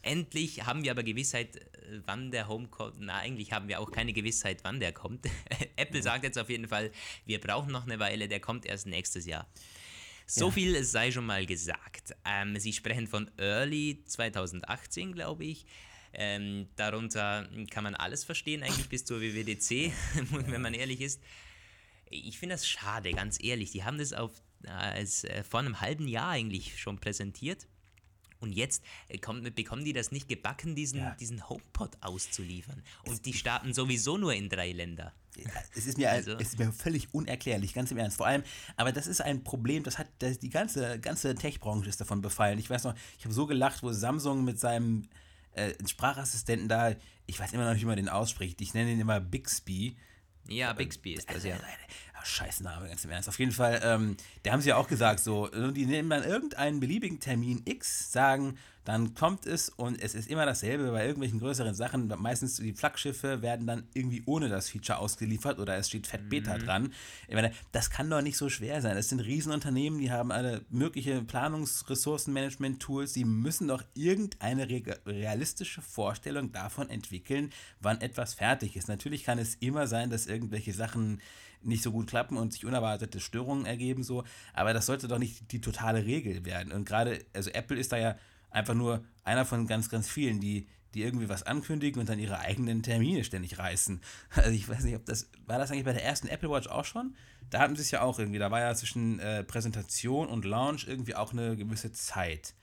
[0.05, 2.97] Endlich haben wir aber Gewissheit, äh, wann der Home kommt.
[3.01, 5.27] Na, eigentlich haben wir auch keine Gewissheit, wann der kommt.
[5.77, 6.91] Apple sagt jetzt auf jeden Fall,
[7.25, 9.49] wir brauchen noch eine Weile, der kommt erst nächstes Jahr.
[10.27, 10.51] So ja.
[10.53, 12.15] viel sei schon mal gesagt.
[12.25, 15.65] Ähm, Sie sprechen von Early 2018, glaube ich.
[16.13, 19.93] Ähm, darunter kann man alles verstehen, eigentlich bis zur WWDC,
[20.51, 21.21] wenn man ehrlich ist.
[22.11, 23.71] Ich finde das schade, ganz ehrlich.
[23.71, 27.67] Die haben das auf, äh, als, äh, vor einem halben Jahr eigentlich schon präsentiert
[28.45, 31.15] Und jetzt äh, kommt, bekommen die das nicht gebacken, diesen, ja.
[31.19, 32.83] diesen HomePod auszuliefern.
[33.05, 35.13] Und es die starten sowieso nur in drei Länder.
[35.75, 36.33] Es ist, mir, also.
[36.35, 38.19] es ist mir völlig unerklärlich, ganz im Ernst.
[38.19, 38.45] Vor allem,
[38.77, 42.59] aber das ist ein Problem, das hat das, die ganze, ganze Tech-Branche ist davon befallen.
[42.59, 45.09] Ich weiß noch, ich habe so gelacht, wo Samsung mit seinem
[45.55, 46.95] äh, Sprachassistenten da,
[47.27, 49.97] ich weiß immer noch nicht, wie man den ausspricht, ich nenne ihn immer Bixby.
[50.49, 51.57] Ja, Bixby ist das, ja.
[52.25, 53.29] Scheiß Name, ganz im Ernst.
[53.29, 56.81] Auf jeden Fall, ähm, da haben sie ja auch gesagt, so, die nehmen dann irgendeinen
[56.81, 61.75] beliebigen Termin X, sagen, dann kommt es und es ist immer dasselbe bei irgendwelchen größeren
[61.75, 62.13] Sachen.
[62.19, 66.59] Meistens die Flaggschiffe werden dann irgendwie ohne das Feature ausgeliefert oder es steht Fett Beta
[66.59, 66.63] mhm.
[66.63, 66.93] dran.
[67.27, 68.97] Ich meine, das kann doch nicht so schwer sein.
[68.99, 76.91] Es sind Riesenunternehmen, die haben alle mögliche Planungsressourcenmanagement-Tools, die müssen doch irgendeine realistische Vorstellung davon
[76.91, 78.89] entwickeln, wann etwas fertig ist.
[78.89, 81.23] Natürlich kann es immer sein, dass irgendwelche Sachen
[81.63, 85.51] nicht so gut klappen und sich unerwartete Störungen ergeben, so, aber das sollte doch nicht
[85.53, 86.73] die totale Regel werden.
[86.73, 88.17] Und gerade, also Apple ist da ja
[88.55, 92.39] einfach nur einer von ganz, ganz vielen, die, die irgendwie was ankündigen und dann ihre
[92.39, 94.01] eigenen Termine ständig reißen.
[94.37, 96.85] Also ich weiß nicht, ob das, war das eigentlich bei der ersten Apple Watch auch
[96.85, 97.17] schon?
[97.51, 100.87] Da hatten sie es ja auch irgendwie, da war ja zwischen äh, Präsentation und Launch
[100.87, 102.55] irgendwie auch eine gewisse Zeit.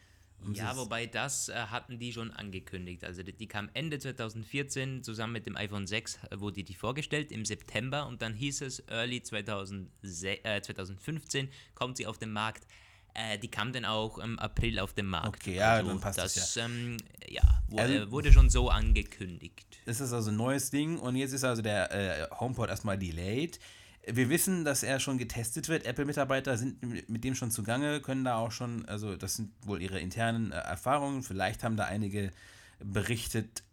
[0.44, 3.04] Um ja, wobei das äh, hatten die schon angekündigt.
[3.04, 7.32] Also die, die, kam Ende 2014 zusammen mit dem iPhone 6, äh, wurde die vorgestellt
[7.32, 12.66] im September und dann hieß es Early 2006, äh, 2015 kommt sie auf den Markt.
[13.14, 15.28] Äh, die kam dann auch im April auf den Markt.
[15.28, 16.66] Okay, ja, also dann passt das, das ja.
[16.66, 16.98] Ähm,
[17.28, 19.80] ja, wurde, also, wurde schon so angekündigt.
[19.86, 23.60] Das ist also ein neues Ding und jetzt ist also der äh, HomePod erstmal delayed.
[24.08, 25.86] Wir wissen, dass er schon getestet wird.
[25.86, 30.00] Apple-Mitarbeiter sind mit dem schon zugange, können da auch schon, also das sind wohl ihre
[30.00, 31.22] internen äh, Erfahrungen.
[31.22, 32.32] Vielleicht haben da einige
[32.80, 33.64] berichtet,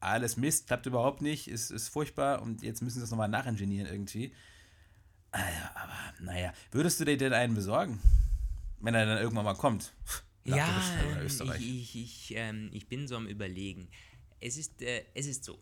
[0.00, 3.90] alles Mist, klappt überhaupt nicht, ist, ist furchtbar und jetzt müssen sie das nochmal nachingenieren
[3.90, 4.32] irgendwie.
[5.32, 5.40] Ah
[5.74, 7.98] aber naja, würdest du dir denn einen besorgen?
[8.84, 9.94] Wenn er dann irgendwann mal kommt.
[10.44, 10.68] Ja,
[11.58, 13.88] ich, ich, ähm, ich bin so am Überlegen.
[14.40, 15.58] Es ist, äh, es ist so.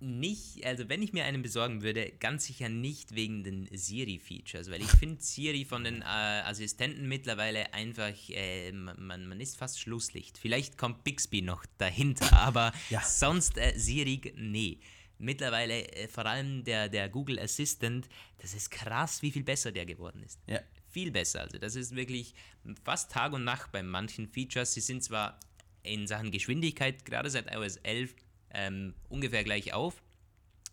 [0.00, 4.82] Nicht, also wenn ich mir einen besorgen würde, ganz sicher nicht wegen den Siri-Features, weil
[4.82, 10.36] ich finde Siri von den äh, Assistenten mittlerweile einfach, äh, man, man ist fast Schlusslicht.
[10.36, 13.00] Vielleicht kommt Bixby noch dahinter, aber ja.
[13.00, 14.80] sonst äh, Siri, nee
[15.16, 19.86] mittlerweile äh, vor allem der, der Google Assistant, das ist krass, wie viel besser der
[19.86, 20.40] geworden ist.
[20.48, 20.60] Ja
[20.94, 21.42] viel besser.
[21.42, 22.34] Also das ist wirklich
[22.84, 24.72] fast Tag und Nacht bei manchen Features.
[24.72, 25.38] Sie sind zwar
[25.82, 28.14] in Sachen Geschwindigkeit gerade seit iOS 11
[28.54, 30.02] ähm, ungefähr gleich auf,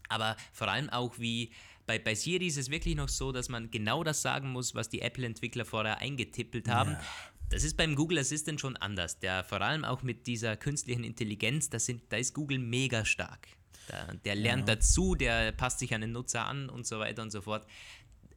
[0.07, 1.51] aber vor allem auch wie
[1.87, 4.87] bei, bei Siri ist es wirklich noch so, dass man genau das sagen muss, was
[4.89, 6.91] die Apple-Entwickler vorher eingetippelt haben.
[6.91, 7.01] Ja.
[7.49, 9.19] Das ist beim Google Assistant schon anders.
[9.19, 13.47] Der vor allem auch mit dieser künstlichen Intelligenz, das sind, da ist Google mega stark.
[13.89, 14.75] Der, der lernt ja.
[14.75, 17.65] dazu, der passt sich an den Nutzer an und so weiter und so fort.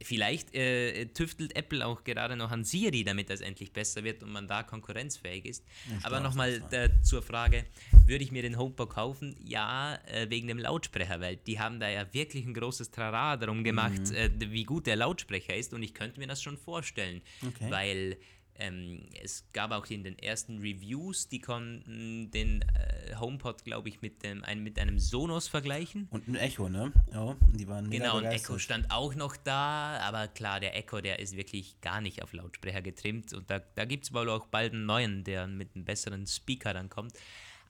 [0.01, 4.31] Vielleicht äh, tüftelt Apple auch gerade noch an Siri, damit das endlich besser wird und
[4.31, 5.63] man da konkurrenzfähig ist.
[5.87, 6.61] Ich Aber nochmal
[7.01, 7.65] zur Frage,
[8.05, 9.35] würde ich mir den HomePod kaufen?
[9.43, 13.63] Ja, äh, wegen dem Lautsprecher, weil die haben da ja wirklich ein großes Trara darum
[13.63, 14.15] gemacht, mhm.
[14.15, 17.67] Äh, wie gut der Lautsprecher ist und ich könnte mir das schon vorstellen, okay.
[17.69, 18.17] weil
[18.57, 24.01] ähm, es gab auch in den ersten Reviews, die konnten den äh, HomePod, glaube ich,
[24.01, 26.07] mit, dem, ein, mit einem Sonos vergleichen.
[26.11, 26.91] Und ein Echo, ne?
[27.11, 31.19] Ja, die waren Genau, ein Echo stand auch noch da, aber klar, der Echo, der
[31.19, 34.73] ist wirklich gar nicht auf Lautsprecher getrimmt und da, da gibt es wohl auch bald
[34.73, 37.13] einen neuen, der mit einem besseren Speaker dann kommt.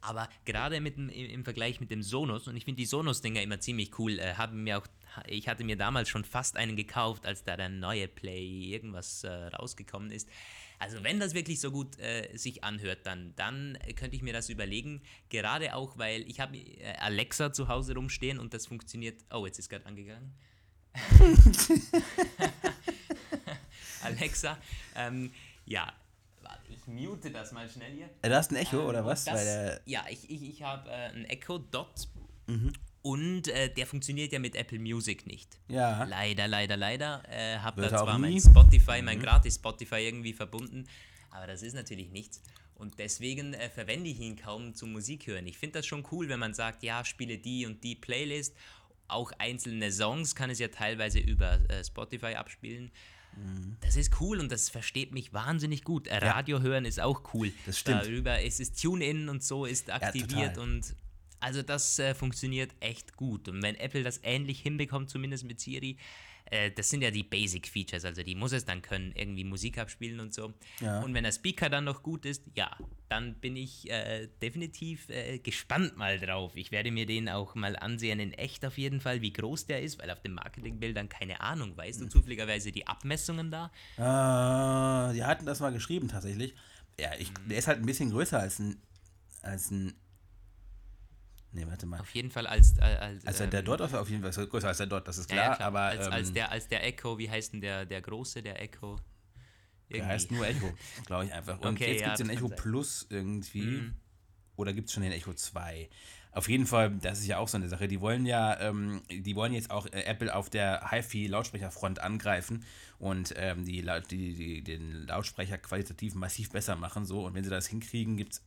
[0.06, 3.60] Aber gerade mit dem, im Vergleich mit dem Sonos, und ich finde die Sonos-Dinger immer
[3.60, 4.88] ziemlich cool, äh, haben mir auch,
[5.26, 9.30] ich hatte mir damals schon fast einen gekauft, als da der neue Play irgendwas äh,
[9.30, 10.30] rausgekommen ist.
[10.80, 14.50] Also wenn das wirklich so gut äh, sich anhört, dann, dann könnte ich mir das
[14.50, 15.02] überlegen.
[15.30, 19.24] Gerade auch, weil ich habe äh, Alexa zu Hause rumstehen und das funktioniert.
[19.32, 20.34] Oh, jetzt ist gerade angegangen.
[24.02, 24.58] Alexa,
[24.96, 25.32] ähm,
[25.66, 25.94] ja,
[26.70, 28.10] ich mute das mal schnell hier.
[28.22, 29.26] Du hast ein Echo ähm, oder was?
[29.26, 32.08] Das, ja, ich, ich, ich habe äh, ein Echo Dot.
[32.48, 32.74] Mhm.
[33.06, 35.60] Und äh, der funktioniert ja mit Apple Music nicht.
[35.68, 36.06] Ja.
[36.06, 37.22] Leider, leider, leider.
[37.30, 39.22] Äh, habe da zwar mein Spotify, mein mhm.
[39.22, 40.88] gratis Spotify irgendwie verbunden,
[41.30, 42.42] aber das ist natürlich nichts.
[42.74, 45.46] Und deswegen äh, verwende ich ihn kaum zum Musik hören.
[45.46, 48.56] Ich finde das schon cool, wenn man sagt, ja, spiele die und die Playlist.
[49.08, 52.90] Auch einzelne Songs kann es ja teilweise über äh, Spotify abspielen.
[53.36, 53.78] Mhm.
[53.82, 56.10] Das ist cool und das versteht mich wahnsinnig gut.
[56.10, 57.52] Radio hören ist auch cool.
[57.68, 58.02] Das stimmt.
[58.02, 60.96] Darüber ist es Tune-In und so ist aktiviert ja, und
[61.46, 63.48] also das äh, funktioniert echt gut.
[63.48, 65.96] Und wenn Apple das ähnlich hinbekommt, zumindest mit Siri,
[66.46, 69.78] äh, das sind ja die Basic Features, also die muss es dann können, irgendwie Musik
[69.78, 70.56] abspielen und so.
[70.80, 71.02] Ja.
[71.02, 72.76] Und wenn der Speaker dann noch gut ist, ja,
[73.10, 76.54] dann bin ich äh, definitiv äh, gespannt mal drauf.
[76.56, 79.84] Ich werde mir den auch mal ansehen in echt auf jeden Fall, wie groß der
[79.84, 82.10] ist, weil auf den Marketingbildern keine Ahnung, weißt du hm.
[82.10, 83.72] zufälligerweise die Abmessungen da?
[83.98, 86.56] Äh, die hatten das mal geschrieben tatsächlich.
[87.00, 88.82] Ja, ich, der ist halt ein bisschen größer als ein,
[89.44, 89.94] als ein
[91.56, 92.02] Nee, warte mal.
[92.02, 92.78] Auf jeden Fall als.
[92.78, 95.30] Äh, als also der ähm, dort auf jeden Fall größer als der dort, das ist
[95.30, 95.52] klar.
[95.52, 95.68] Ja, klar.
[95.70, 98.62] Aber, als, ähm, als, der, als der Echo, wie heißt denn der, der große, der
[98.62, 99.00] Echo?
[99.88, 100.00] Irgendwie.
[100.00, 100.74] Der heißt nur Echo,
[101.06, 101.60] glaube ich einfach.
[101.62, 103.62] Und okay, jetzt ja, gibt es den Echo Plus irgendwie.
[103.62, 103.96] Mhm.
[104.58, 105.90] Oder gibt es schon den Echo 2?
[106.32, 107.88] Auf jeden Fall, das ist ja auch so eine Sache.
[107.88, 112.66] Die wollen ja, ähm, die wollen jetzt auch äh, Apple auf der HiFi-Lautsprecherfront angreifen
[113.00, 117.06] und ähm, die, die, die, den Lautsprecher qualitativ massiv besser machen.
[117.06, 117.26] So.
[117.26, 118.44] Und wenn sie das hinkriegen, gibt es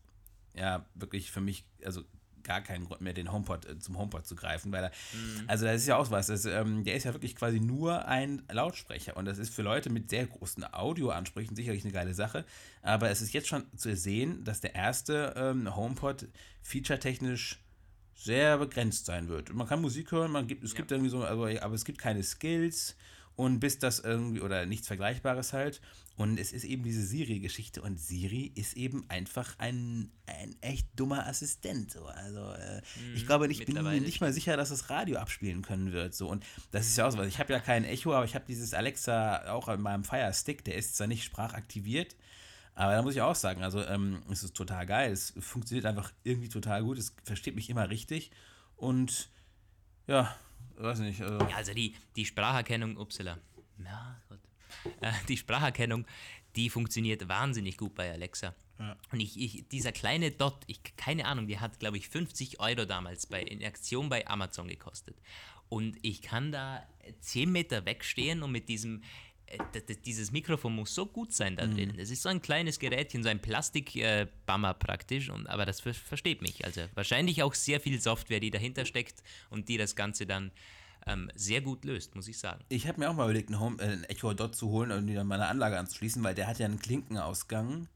[0.54, 2.02] ja wirklich für mich, also
[2.48, 5.44] gar keinen Grund mehr, den HomePod äh, zum HomePod zu greifen, weil er, mhm.
[5.46, 8.42] also das ist ja auch was, das, ähm, der ist ja wirklich quasi nur ein
[8.50, 12.44] Lautsprecher und das ist für Leute mit sehr großen Audioansprüchen sicherlich eine geile Sache,
[12.82, 16.26] aber es ist jetzt schon zu sehen, dass der erste ähm, HomePod
[16.62, 17.60] featuretechnisch
[18.14, 19.54] sehr begrenzt sein wird.
[19.54, 20.78] Man kann Musik hören, man gibt, es ja.
[20.78, 22.96] gibt irgendwie so, aber, aber es gibt keine Skills
[23.38, 25.80] und bis das irgendwie, oder nichts Vergleichbares halt.
[26.16, 31.24] Und es ist eben diese Siri-Geschichte und Siri ist eben einfach ein, ein echt dummer
[31.24, 31.92] Assistent.
[31.92, 32.06] So.
[32.06, 35.62] Also äh, mhm, ich glaube, ich bin mir nicht mal sicher, dass das Radio abspielen
[35.62, 36.16] können wird.
[36.16, 36.28] So.
[36.28, 37.28] Und das ist ja auch so was.
[37.28, 40.64] Ich habe ja kein Echo, aber ich habe dieses Alexa auch an meinem Fire Stick,
[40.64, 42.16] der ist zwar nicht sprachaktiviert,
[42.74, 45.12] aber da muss ich auch sagen, also ähm, es ist total geil.
[45.12, 46.98] Es funktioniert einfach irgendwie total gut.
[46.98, 48.32] Es versteht mich immer richtig.
[48.74, 49.30] Und
[50.08, 50.34] ja,
[50.82, 51.20] weiß nicht.
[51.20, 53.38] Also, ja, also die, die Spracherkennung, upsala.
[53.84, 54.40] Ja, Gott.
[55.00, 56.06] Äh, die Spracherkennung,
[56.56, 58.54] die funktioniert wahnsinnig gut bei Alexa.
[58.78, 58.96] Ja.
[59.12, 62.84] Und ich, ich, dieser kleine Dot, ich, keine Ahnung, der hat, glaube ich, 50 Euro
[62.84, 65.16] damals bei, in Aktion bei Amazon gekostet.
[65.68, 66.86] Und ich kann da
[67.20, 69.02] 10 Meter wegstehen und mit diesem,
[70.04, 71.74] dieses Mikrofon muss so gut sein da mhm.
[71.74, 71.94] drin.
[71.96, 76.42] Das ist so ein kleines Gerätchen, so ein Plastikbammer praktisch, und, aber das ver versteht
[76.42, 76.64] mich.
[76.64, 80.50] Also wahrscheinlich auch sehr viel Software, die dahinter steckt und die das Ganze dann
[81.06, 82.62] ähm, sehr gut löst, muss ich sagen.
[82.68, 85.06] Ich habe mir auch mal überlegt, einen, Home, äh, einen Echo Dot zu holen und
[85.06, 87.88] wieder meine Anlage anzuschließen, weil der hat ja einen Klinkenausgang.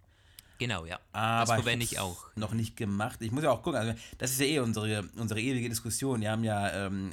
[0.63, 1.01] Genau, ja.
[1.11, 2.25] Aber das verwende ich auch.
[2.37, 3.21] Noch nicht gemacht.
[3.21, 3.81] Ich muss ja auch gucken.
[3.81, 6.21] Also das ist ja eh unsere, unsere ewige Diskussion.
[6.21, 7.13] Wir haben ja, ähm,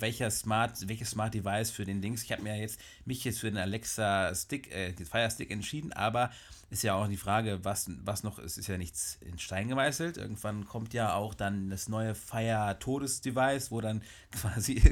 [0.00, 2.24] welcher Smart, welches Smart Device für den Dings.
[2.24, 5.92] Ich habe mir jetzt mich jetzt für den Alexa Stick, äh, den Fire Stick entschieden,
[5.92, 6.32] aber
[6.70, 10.16] ist ja auch die Frage, was, was noch ist, ist ja nichts in Stein gemeißelt.
[10.16, 14.82] Irgendwann kommt ja auch dann das neue Fire Todes Device, wo dann quasi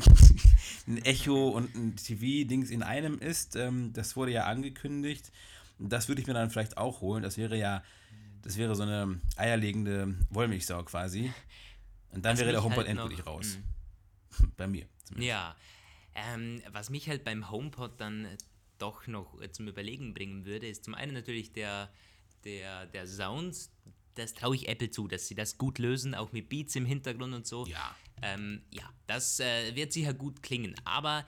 [0.87, 3.57] ein Echo und ein TV-Dings in einem ist.
[3.57, 5.33] Ähm, das wurde ja angekündigt.
[5.79, 7.23] Das würde ich mir dann vielleicht auch holen.
[7.23, 7.83] Das wäre ja,
[8.43, 11.33] das wäre so eine eierlegende Wollmilchsau quasi.
[12.13, 13.59] Und dann was wäre der HomePod halt endgültig raus.
[14.41, 14.49] Mh.
[14.57, 14.87] Bei mir.
[15.05, 15.29] Zumindest.
[15.29, 15.57] Ja.
[16.15, 18.27] Ähm, was mich halt beim HomePod dann
[18.79, 21.91] doch noch zum Überlegen bringen würde, ist zum einen natürlich der,
[22.45, 23.69] der, der Sound.
[24.15, 27.35] Das traue ich Apple zu, dass sie das gut lösen, auch mit Beats im Hintergrund
[27.35, 27.67] und so.
[27.67, 27.95] Ja.
[28.23, 30.75] Ähm, ja, das äh, wird sicher gut klingen.
[30.85, 31.27] Aber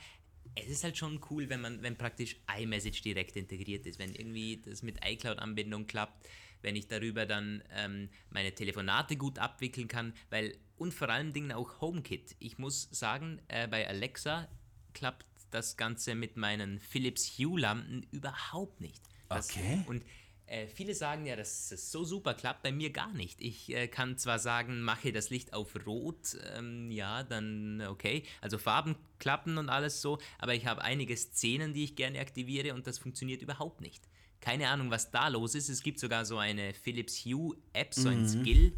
[0.64, 4.62] es ist halt schon cool, wenn man, wenn praktisch iMessage direkt integriert ist, wenn irgendwie
[4.64, 6.28] das mit iCloud-Anbindung klappt,
[6.62, 11.52] wenn ich darüber dann ähm, meine Telefonate gut abwickeln kann, weil und vor allen Dingen
[11.52, 12.36] auch HomeKit.
[12.38, 14.48] Ich muss sagen, äh, bei Alexa
[14.94, 19.02] klappt das Ganze mit meinen Philips Hue-Lampen überhaupt nicht.
[19.28, 19.84] Das, okay.
[19.86, 20.04] Und
[20.48, 23.40] äh, viele sagen ja, dass es so super klappt, bei mir gar nicht.
[23.40, 28.24] Ich äh, kann zwar sagen, mache das Licht auf Rot, ähm, ja, dann okay.
[28.40, 32.74] Also Farben klappen und alles so, aber ich habe einige Szenen, die ich gerne aktiviere
[32.74, 34.08] und das funktioniert überhaupt nicht.
[34.40, 35.68] Keine Ahnung, was da los ist.
[35.68, 38.28] Es gibt sogar so eine Philips Hue App, so ein mhm.
[38.28, 38.72] Skill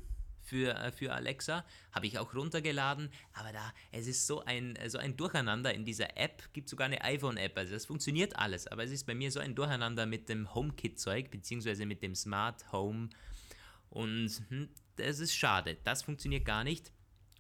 [0.51, 4.99] für, äh, für Alexa, habe ich auch runtergeladen, aber da, es ist so ein, so
[4.99, 8.91] ein Durcheinander in dieser App, gibt sogar eine iPhone-App, also das funktioniert alles, aber es
[8.91, 13.11] ist bei mir so ein Durcheinander mit dem HomeKit-Zeug, beziehungsweise mit dem Smart Home
[13.91, 16.93] und hm, das ist schade, das funktioniert gar nicht.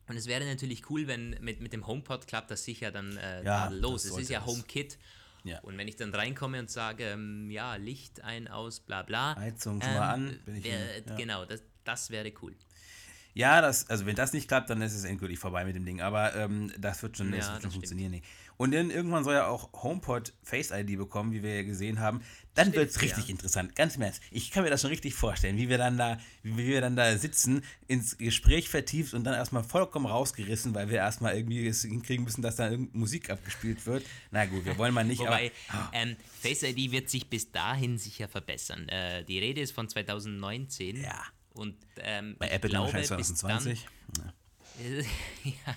[0.06, 3.44] Und es wäre natürlich cool, wenn mit, mit dem HomePod klappt das sicher dann äh,
[3.44, 4.04] ja, los.
[4.04, 4.98] Es ist ja HomeKit.
[5.44, 5.60] Ja.
[5.60, 9.36] Und wenn ich dann reinkomme und sage, ähm, ja, Licht ein, aus, bla bla.
[9.36, 10.40] Heizung ähm, mal an.
[10.44, 11.14] Bin ich wär, ja.
[11.14, 12.54] Genau, das, das wäre cool.
[13.34, 16.00] Ja, das, also wenn das nicht klappt, dann ist es endgültig vorbei mit dem Ding.
[16.00, 18.10] Aber ähm, das wird schon, ja, das wird schon funktionieren.
[18.12, 18.22] Nee.
[18.60, 22.20] Und dann irgendwann soll ja auch HomePod Face ID bekommen, wie wir ja gesehen haben.
[22.52, 23.30] Dann wird es richtig ja.
[23.30, 23.74] interessant.
[23.74, 24.20] Ganz im Ernst.
[24.30, 27.16] Ich kann mir das schon richtig vorstellen, wie wir dann da, wie wir dann da
[27.16, 32.24] sitzen, ins Gespräch vertieft und dann erstmal vollkommen rausgerissen, weil wir erstmal irgendwie es hinkriegen
[32.24, 34.04] müssen, dass da irgendeine Musik abgespielt wird.
[34.30, 35.20] Na gut, wir wollen mal nicht.
[35.20, 35.96] Wobei, aber, oh.
[35.96, 38.90] ähm, Face ID wird sich bis dahin sicher verbessern.
[38.90, 41.02] Äh, die Rede ist von 2019.
[41.02, 41.24] Ja.
[41.54, 43.86] Und ähm, bei Apple glaube, 2020.
[44.14, 44.32] Dann,
[45.44, 45.76] ja,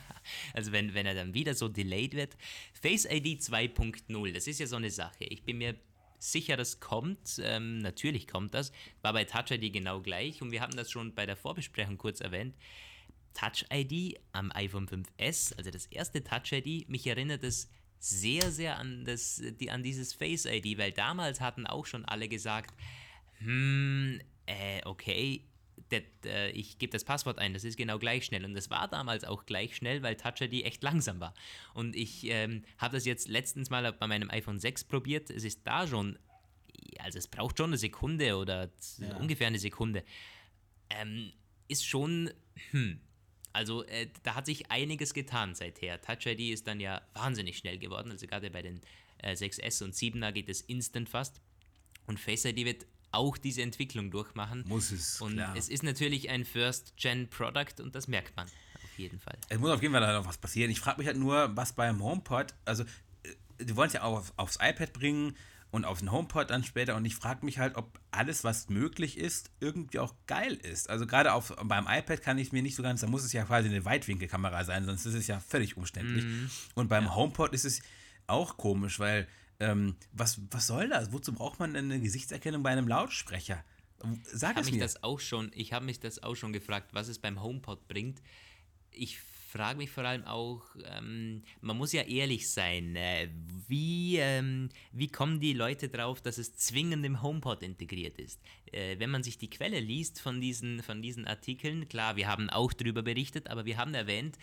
[0.53, 2.37] also wenn, wenn er dann wieder so delayed wird.
[2.73, 5.25] Face ID 2.0, das ist ja so eine Sache.
[5.25, 5.75] Ich bin mir
[6.19, 7.41] sicher, das kommt.
[7.43, 8.71] Ähm, natürlich kommt das.
[9.01, 12.21] War bei Touch ID genau gleich und wir haben das schon bei der Vorbesprechung kurz
[12.21, 12.55] erwähnt.
[13.33, 18.77] Touch ID am iPhone 5S, also das erste Touch ID, mich erinnert es sehr, sehr
[18.77, 22.75] an, das, die, an dieses Face ID, weil damals hatten auch schon alle gesagt,
[23.39, 25.43] hm, äh, okay,
[25.99, 28.45] das, äh, ich gebe das Passwort ein, das ist genau gleich schnell.
[28.45, 31.33] Und das war damals auch gleich schnell, weil Touch ID echt langsam war.
[31.73, 35.29] Und ich ähm, habe das jetzt letztens mal bei meinem iPhone 6 probiert.
[35.29, 36.17] Es ist da schon,
[36.99, 39.15] also es braucht schon eine Sekunde oder ja.
[39.17, 40.03] ungefähr eine Sekunde.
[40.89, 41.31] Ähm,
[41.67, 42.31] ist schon,
[42.71, 42.99] hm,
[43.53, 46.01] also äh, da hat sich einiges getan seither.
[46.01, 48.11] Touch ID ist dann ja wahnsinnig schnell geworden.
[48.11, 48.81] Also gerade bei den
[49.19, 51.41] äh, 6S und 7er geht es instant fast.
[52.05, 54.63] Und Face ID wird auch diese Entwicklung durchmachen.
[54.67, 55.21] Muss es.
[55.21, 55.55] Und klar.
[55.55, 58.47] es ist natürlich ein First-Gen-Product und das merkt man
[58.93, 59.37] auf jeden Fall.
[59.49, 60.71] Es muss auf jeden Fall noch was passieren.
[60.71, 64.19] Ich frage mich halt nur, was beim HomePod, also äh, die wollen es ja auch
[64.19, 65.35] auf, aufs iPad bringen
[65.71, 69.17] und auf den HomePod dann später und ich frage mich halt, ob alles, was möglich
[69.17, 70.87] ist, irgendwie auch geil ist.
[70.87, 73.43] Also gerade auf, beim iPad kann ich mir nicht so ganz, da muss es ja
[73.43, 76.25] quasi eine Weitwinkelkamera sein, sonst ist es ja völlig umständlich.
[76.25, 76.49] Mm.
[76.75, 77.15] Und beim ja.
[77.15, 77.81] HomePod ist es
[78.27, 79.27] auch komisch, weil
[79.59, 81.11] ähm, was, was soll das?
[81.11, 83.63] Wozu braucht man eine Gesichtserkennung bei einem Lautsprecher?
[84.25, 84.79] Sag es mir.
[84.79, 88.21] Das auch schon, ich habe mich das auch schon gefragt, was es beim HomePod bringt.
[88.91, 89.19] Ich
[89.53, 93.29] frage mich vor allem auch, ähm, man muss ja ehrlich sein, äh,
[93.67, 98.41] wie, ähm, wie kommen die Leute drauf, dass es zwingend im HomePod integriert ist?
[98.71, 102.49] Äh, wenn man sich die Quelle liest von diesen, von diesen Artikeln, klar, wir haben
[102.49, 104.39] auch darüber berichtet, aber wir haben erwähnt,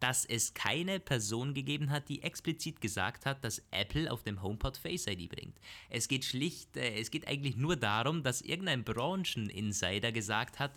[0.00, 4.76] dass es keine Person gegeben hat, die explizit gesagt hat, dass Apple auf dem HomePod
[4.76, 5.56] Face ID bringt.
[5.88, 10.72] Es geht schlicht, äh, es geht eigentlich nur darum, dass irgendein Brancheninsider gesagt hat,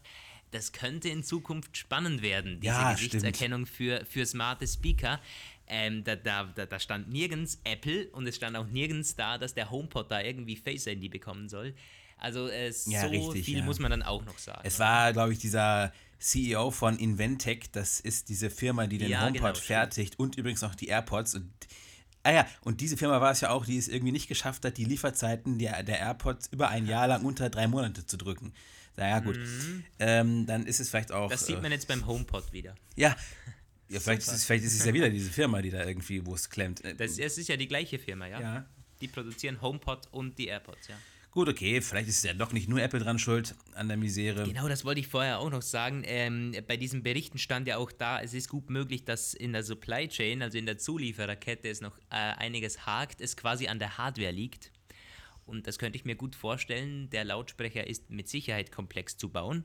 [0.51, 5.19] das könnte in Zukunft spannend werden, diese ja, Gesichtserkennung für, für smarte Speaker.
[5.67, 9.69] Ähm, da, da, da, stand nirgends Apple und es stand auch nirgends da, dass der
[9.69, 11.75] HomePod da irgendwie Face ID bekommen soll.
[12.17, 13.63] Also äh, ja, so richtig, viel ja.
[13.63, 14.61] muss man dann auch noch sagen.
[14.63, 19.25] Es war, glaube ich, dieser CEO von Inventec, das ist diese Firma, die den ja,
[19.25, 20.19] HomePod genau, fertigt stimmt.
[20.19, 21.51] und übrigens auch die AirPods und
[22.21, 24.77] Ah ja, und diese Firma war es ja auch, die es irgendwie nicht geschafft hat,
[24.77, 28.53] die Lieferzeiten der, der AirPods über ein Jahr lang unter drei Monate zu drücken.
[28.97, 29.37] Naja, gut.
[29.37, 29.83] Mhm.
[29.99, 31.29] Ähm, dann ist es vielleicht auch.
[31.29, 32.75] Das sieht man jetzt beim HomePod wieder.
[32.97, 33.15] Ja.
[33.87, 36.35] ja vielleicht, ist es, vielleicht ist es ja wieder diese Firma, die da irgendwie, wo
[36.35, 36.83] es klemmt.
[36.97, 38.41] Das, es ist ja die gleiche Firma, ja?
[38.41, 38.65] Ja.
[38.99, 40.95] Die produzieren HomePod und die AirPods, ja.
[41.31, 44.43] Gut, okay, vielleicht ist ja doch nicht nur Apple dran schuld an der Misere.
[44.43, 46.01] Genau, das wollte ich vorher auch noch sagen.
[46.05, 49.63] Ähm, bei diesen Berichten stand ja auch da, es ist gut möglich, dass in der
[49.63, 53.99] Supply Chain, also in der Zuliefererkette, es noch äh, einiges hakt, es quasi an der
[53.99, 54.71] Hardware liegt.
[55.45, 57.11] Und das könnte ich mir gut vorstellen.
[57.11, 59.63] Der Lautsprecher ist mit Sicherheit komplex zu bauen.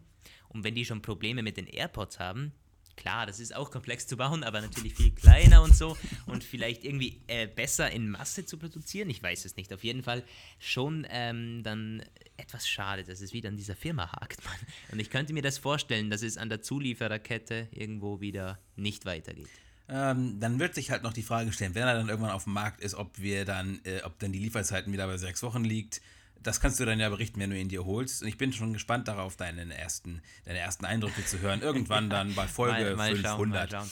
[0.49, 2.53] Und wenn die schon Probleme mit den AirPods haben,
[2.97, 6.85] Klar, das ist auch komplex zu bauen, aber natürlich viel kleiner und so und vielleicht
[6.85, 9.11] irgendwie äh, besser in Masse zu produzieren.
[9.11, 9.73] Ich weiß es nicht.
[9.73, 10.23] Auf jeden Fall
[10.59, 12.03] schon ähm, dann
[12.37, 14.45] etwas schade, dass es wieder an dieser Firma hakt.
[14.45, 14.55] Man.
[14.93, 19.49] Und ich könnte mir das vorstellen, dass es an der Zuliefererkette irgendwo wieder nicht weitergeht.
[19.89, 22.55] Ähm, dann wird sich halt noch die Frage stellen, wenn er dann irgendwann auf dem
[22.55, 26.01] Markt ist, ob wir dann, äh, ob dann die Lieferzeiten wieder bei sechs Wochen liegt
[26.45, 28.23] das kannst du dann ja berichten, wenn du ihn dir holst.
[28.23, 31.63] Und ich bin schon gespannt darauf, deinen ersten, deine ersten Eindrücke zu hören.
[31.63, 33.71] Irgendwann dann bei Folge mal, mal 500.
[33.71, 33.91] Schauen,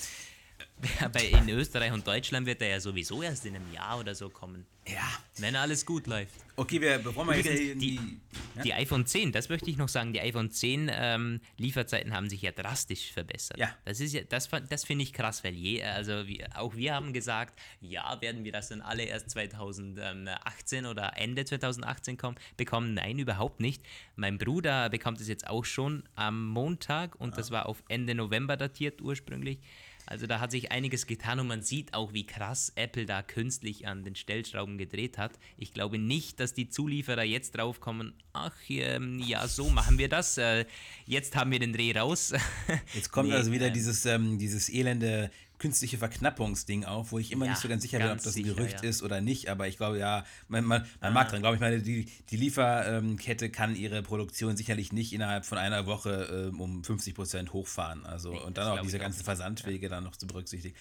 [1.12, 4.28] Bei in Österreich und Deutschland wird er ja sowieso erst in einem Jahr oder so
[4.28, 4.66] kommen.
[4.86, 5.08] Ja.
[5.38, 6.34] Wenn alles gut läuft.
[6.56, 8.20] Okay, wir, bevor wir Übrigens, jetzt die, die,
[8.56, 8.62] ja?
[8.62, 12.42] die, iPhone 10, das möchte ich noch sagen, die iPhone 10 ähm, Lieferzeiten haben sich
[12.42, 13.58] ja drastisch verbessert.
[13.58, 13.74] Ja.
[13.84, 17.12] Das ist ja, das, das finde ich krass, weil je, also wie, auch wir haben
[17.12, 22.94] gesagt, ja, werden wir das dann alle erst 2018 oder Ende 2018 kommen, bekommen.
[22.94, 23.82] Nein, überhaupt nicht.
[24.16, 27.36] Mein Bruder bekommt es jetzt auch schon am Montag und ja.
[27.36, 29.60] das war auf Ende November datiert ursprünglich.
[30.06, 33.86] Also da hat sich einiges getan und man sieht auch, wie krass Apple da künstlich
[33.86, 35.32] an den Stellschrauben gedreht hat.
[35.56, 40.38] Ich glaube nicht, dass die Zulieferer jetzt draufkommen, ach ähm, ja, so machen wir das.
[40.38, 40.66] Äh,
[41.06, 42.32] jetzt haben wir den Dreh raus.
[42.94, 45.30] Jetzt kommt nee, also wieder äh, dieses, ähm, dieses elende
[45.62, 48.42] künstliche Verknappungsding auf, wo ich immer ja, nicht so ganz sicher bin, ob das ein
[48.42, 48.88] Gerücht ja.
[48.88, 51.10] ist oder nicht, aber ich glaube ja, man, man, man ah.
[51.12, 55.58] mag dran, glaube ich, meine, die, die Lieferkette kann ihre Produktion sicherlich nicht innerhalb von
[55.58, 58.04] einer Woche ähm, um 50 Prozent hochfahren.
[58.04, 59.88] Also nee, und dann auch diese ganzen Versandwege ja.
[59.88, 60.74] dann noch zu berücksichtigen.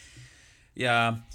[0.73, 1.27] Ja,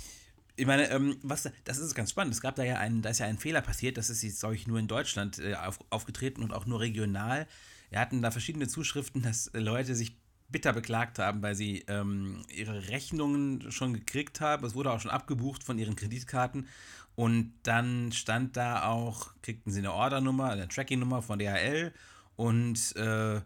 [0.57, 2.35] ich meine, ähm, was, das ist ganz spannend.
[2.35, 4.57] Es gab da ja einen, da ist ja ein Fehler passiert, das ist jetzt, glaube
[4.57, 7.47] ich, nur in Deutschland äh, auf, aufgetreten und auch nur regional.
[7.91, 10.17] Wir hatten da verschiedene Zuschriften, dass Leute sich
[10.49, 14.65] bitter beklagt haben, weil sie ähm, ihre Rechnungen schon gekriegt haben.
[14.65, 16.69] Es wurde auch schon abgebucht von ihren Kreditkarten.
[17.15, 21.93] Und dann stand da auch, kriegten sie eine Ordernummer, eine Tracking-Nummer von DHL
[22.37, 23.41] und äh,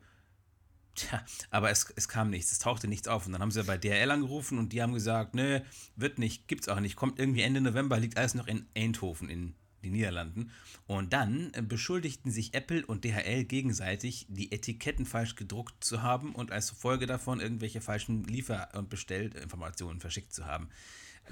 [0.96, 3.26] tja, aber es, es kam nichts, es tauchte nichts auf.
[3.26, 6.68] Und dann haben sie bei DHL angerufen und die haben gesagt, ne, wird nicht, gibt's
[6.68, 10.50] auch nicht, kommt irgendwie Ende November, liegt alles noch in Eindhoven in die Niederlanden.
[10.86, 16.34] Und dann äh, beschuldigten sich Apple und DHL gegenseitig, die Etiketten falsch gedruckt zu haben
[16.34, 20.68] und als Folge davon irgendwelche falschen Liefer- und Bestellinformationen verschickt zu haben.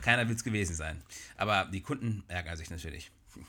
[0.00, 1.02] Keiner will es gewesen sein.
[1.36, 3.10] Aber die Kunden ärgern sich natürlich.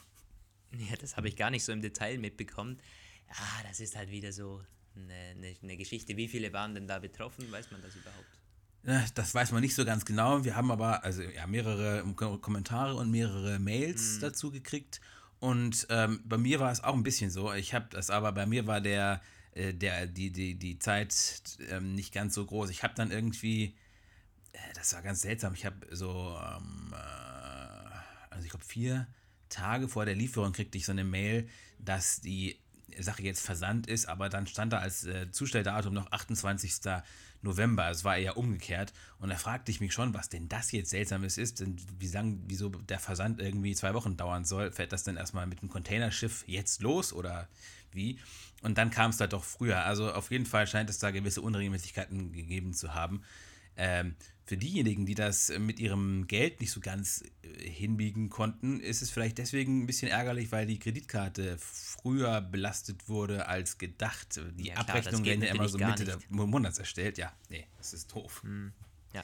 [0.72, 2.78] Ja, das habe ich gar nicht so im Detail mitbekommen.
[3.28, 4.64] Ja, das ist halt wieder so
[4.96, 6.16] eine, eine, eine Geschichte.
[6.16, 7.52] Wie viele waren denn da betroffen?
[7.52, 8.39] Weiß man das überhaupt?
[8.84, 10.44] Das weiß man nicht so ganz genau.
[10.44, 14.22] Wir haben aber also ja, mehrere Kommentare und mehrere Mails mhm.
[14.22, 15.02] dazu gekriegt.
[15.40, 17.54] Und ähm, bei mir war es auch ein bisschen so.
[17.54, 19.22] Ich habe das aber, bei mir war der,
[19.54, 22.70] äh, der, die, die, die Zeit ähm, nicht ganz so groß.
[22.70, 23.76] Ich habe dann irgendwie,
[24.52, 26.96] äh, das war ganz seltsam, ich habe so, ähm, äh,
[28.30, 29.08] also ich glaube vier
[29.48, 31.48] Tage vor der Lieferung kriegte ich so eine Mail,
[31.80, 32.60] dass die
[33.04, 36.82] Sache jetzt versandt ist, aber dann stand da als äh, Zustelldatum noch 28.
[37.42, 37.90] November.
[37.90, 38.94] Es war eher umgekehrt.
[39.20, 42.40] Und da fragte ich mich schon, was denn das jetzt Seltsames ist, denn wie lang,
[42.48, 44.72] wieso der Versand irgendwie zwei Wochen dauern soll.
[44.72, 47.48] Fährt das denn erstmal mit dem Containerschiff jetzt los oder
[47.92, 48.20] wie?
[48.62, 49.86] Und dann kam es da doch früher.
[49.86, 53.24] Also auf jeden Fall scheint es da gewisse Unregelmäßigkeiten gegeben zu haben.
[53.80, 59.02] Ähm, für diejenigen, die das mit ihrem Geld nicht so ganz äh, hinbiegen konnten, ist
[59.02, 64.42] es vielleicht deswegen ein bisschen ärgerlich, weil die Kreditkarte früher belastet wurde als gedacht.
[64.56, 67.18] Die ja, klar, Abrechnung werden ja immer so Mitte des Monats erstellt.
[67.18, 68.42] Ja, nee, das ist doof.
[68.44, 68.74] Hm,
[69.14, 69.24] ja.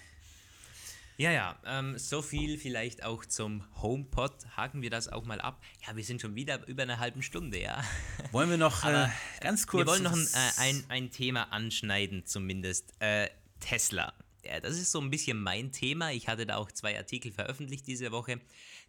[1.17, 4.55] Ja, ja, ähm, so viel vielleicht auch zum HomePod.
[4.55, 5.61] Haken wir das auch mal ab.
[5.85, 7.83] Ja, wir sind schon wieder über eine halbe Stunde, ja.
[8.31, 9.07] Wollen wir noch äh,
[9.41, 9.87] ganz kurz.
[9.87, 12.93] Wir wollen noch ein, äh, ein, ein Thema anschneiden, zumindest.
[12.99, 13.29] Äh,
[13.59, 14.13] Tesla
[14.61, 16.11] das ist so ein bisschen mein Thema.
[16.11, 18.39] Ich hatte da auch zwei Artikel veröffentlicht diese Woche.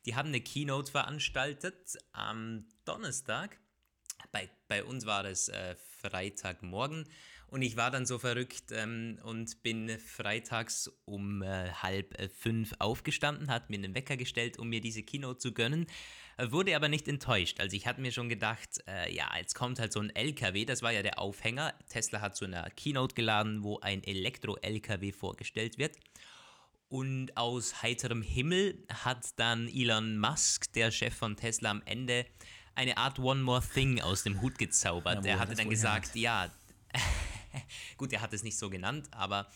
[0.04, 3.58] Die haben eine Keynote veranstaltet am Donnerstag.
[4.32, 7.06] Bei, bei uns war das äh, Freitagmorgen
[7.48, 12.74] und ich war dann so verrückt ähm, und bin freitags um äh, halb äh, fünf
[12.78, 15.86] aufgestanden, hat mir einen Wecker gestellt, um mir diese Keynote zu gönnen.
[16.38, 17.60] Wurde aber nicht enttäuscht.
[17.60, 20.82] Also ich hatte mir schon gedacht, äh, ja, jetzt kommt halt so ein LKW, das
[20.82, 21.72] war ja der Aufhänger.
[21.88, 25.96] Tesla hat so eine Keynote geladen, wo ein Elektro-LKW vorgestellt wird.
[26.88, 32.26] Und aus heiterem Himmel hat dann Elon Musk, der Chef von Tesla, am Ende
[32.74, 35.24] eine Art One More Thing aus dem Hut gezaubert.
[35.24, 36.52] Ja, er hatte dann gesagt, ja,
[37.96, 39.48] gut, er hat es nicht so genannt, aber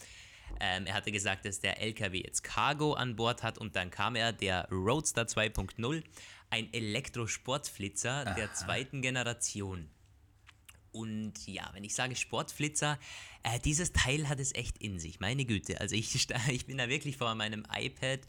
[0.58, 4.16] ähm, er hatte gesagt, dass der LKW jetzt Cargo an Bord hat und dann kam
[4.16, 6.02] er, der Roadster 2.0,
[6.50, 8.34] ein Elektrosportflitzer Aha.
[8.34, 9.88] der zweiten Generation.
[10.92, 12.98] Und ja, wenn ich sage Sportflitzer,
[13.42, 15.80] äh, dieses Teil hat es echt in sich, meine Güte.
[15.80, 18.20] Also ich, ich bin da wirklich vor meinem iPad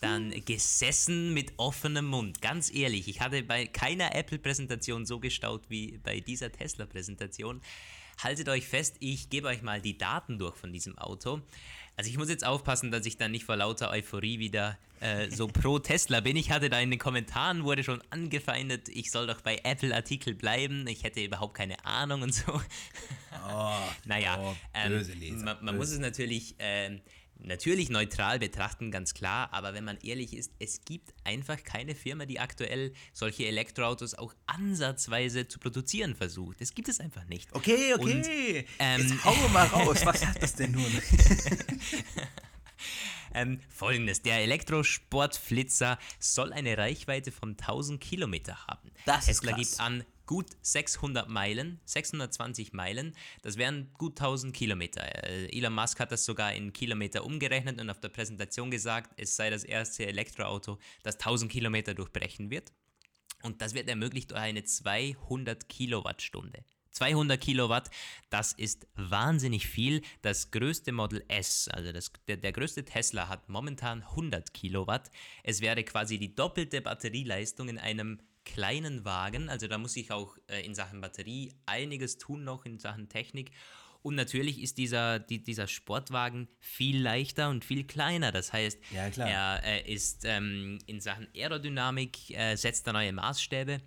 [0.00, 2.42] dann gesessen mit offenem Mund.
[2.42, 7.60] Ganz ehrlich, ich hatte bei keiner Apple-Präsentation so gestaut wie bei dieser Tesla-Präsentation.
[8.22, 11.40] Haltet euch fest, ich gebe euch mal die Daten durch von diesem Auto.
[11.96, 15.48] Also ich muss jetzt aufpassen, dass ich dann nicht vor lauter Euphorie wieder äh, so
[15.48, 16.36] pro Tesla bin.
[16.36, 20.86] Ich hatte da in den Kommentaren, wurde schon angefeindet, ich soll doch bei Apple-Artikel bleiben.
[20.86, 22.52] Ich hätte überhaupt keine Ahnung und so.
[23.48, 26.54] Oh, naja, oh, ähm, man, man muss es natürlich...
[26.58, 27.00] Ähm,
[27.42, 32.26] natürlich neutral betrachten, ganz klar, aber wenn man ehrlich ist, es gibt einfach keine Firma,
[32.26, 36.60] die aktuell solche Elektroautos auch ansatzweise zu produzieren versucht.
[36.60, 37.52] Das gibt es einfach nicht.
[37.54, 38.00] Okay, okay.
[38.02, 38.28] Und,
[38.78, 40.04] ähm, Jetzt hau mal raus.
[40.04, 40.84] Was hat das denn nun?
[43.34, 48.90] ähm, Folgendes: Der Elektrosportflitzer soll eine Reichweite von 1000 Kilometer haben.
[49.06, 55.02] Das Tesla gibt an, gut 600 Meilen, 620 Meilen, das wären gut 1000 Kilometer.
[55.24, 59.34] Äh, Elon Musk hat das sogar in Kilometer umgerechnet und auf der Präsentation gesagt, es
[59.34, 62.70] sei das erste Elektroauto, das 1000 Kilometer durchbrechen wird.
[63.42, 66.62] Und das wird ermöglicht durch eine 200 Kilowattstunde.
[66.92, 67.90] 200 Kilowatt,
[68.30, 70.00] das ist wahnsinnig viel.
[70.22, 75.10] Das größte Model S, also das, der, der größte Tesla hat momentan 100 Kilowatt.
[75.42, 78.20] Es wäre quasi die doppelte Batterieleistung in einem
[78.54, 79.48] kleinen Wagen.
[79.48, 83.52] Also da muss ich auch äh, in Sachen Batterie einiges tun noch in Sachen Technik.
[84.02, 88.32] Und natürlich ist dieser, die, dieser Sportwagen viel leichter und viel kleiner.
[88.32, 93.80] Das heißt, ja, er äh, ist ähm, in Sachen Aerodynamik, äh, setzt er neue Maßstäbe.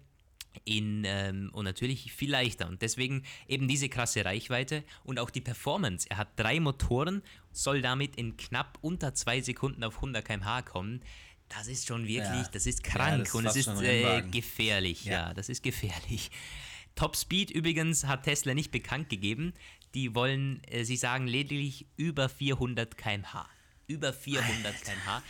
[0.65, 2.67] In, ähm, und natürlich viel leichter.
[2.67, 6.07] Und deswegen eben diese krasse Reichweite und auch die Performance.
[6.11, 11.01] Er hat drei Motoren, soll damit in knapp unter zwei Sekunden auf 100 km/h kommen.
[11.55, 12.49] Das ist schon wirklich, ja.
[12.51, 15.05] das ist krank ja, das und es ist äh, gefährlich.
[15.05, 15.11] Ja.
[15.11, 16.31] ja, das ist gefährlich.
[16.95, 19.53] Top Speed übrigens hat Tesla nicht bekannt gegeben.
[19.93, 23.47] Die wollen, äh, sie sagen lediglich über 400 km/h.
[23.87, 25.23] Über 400 km/h.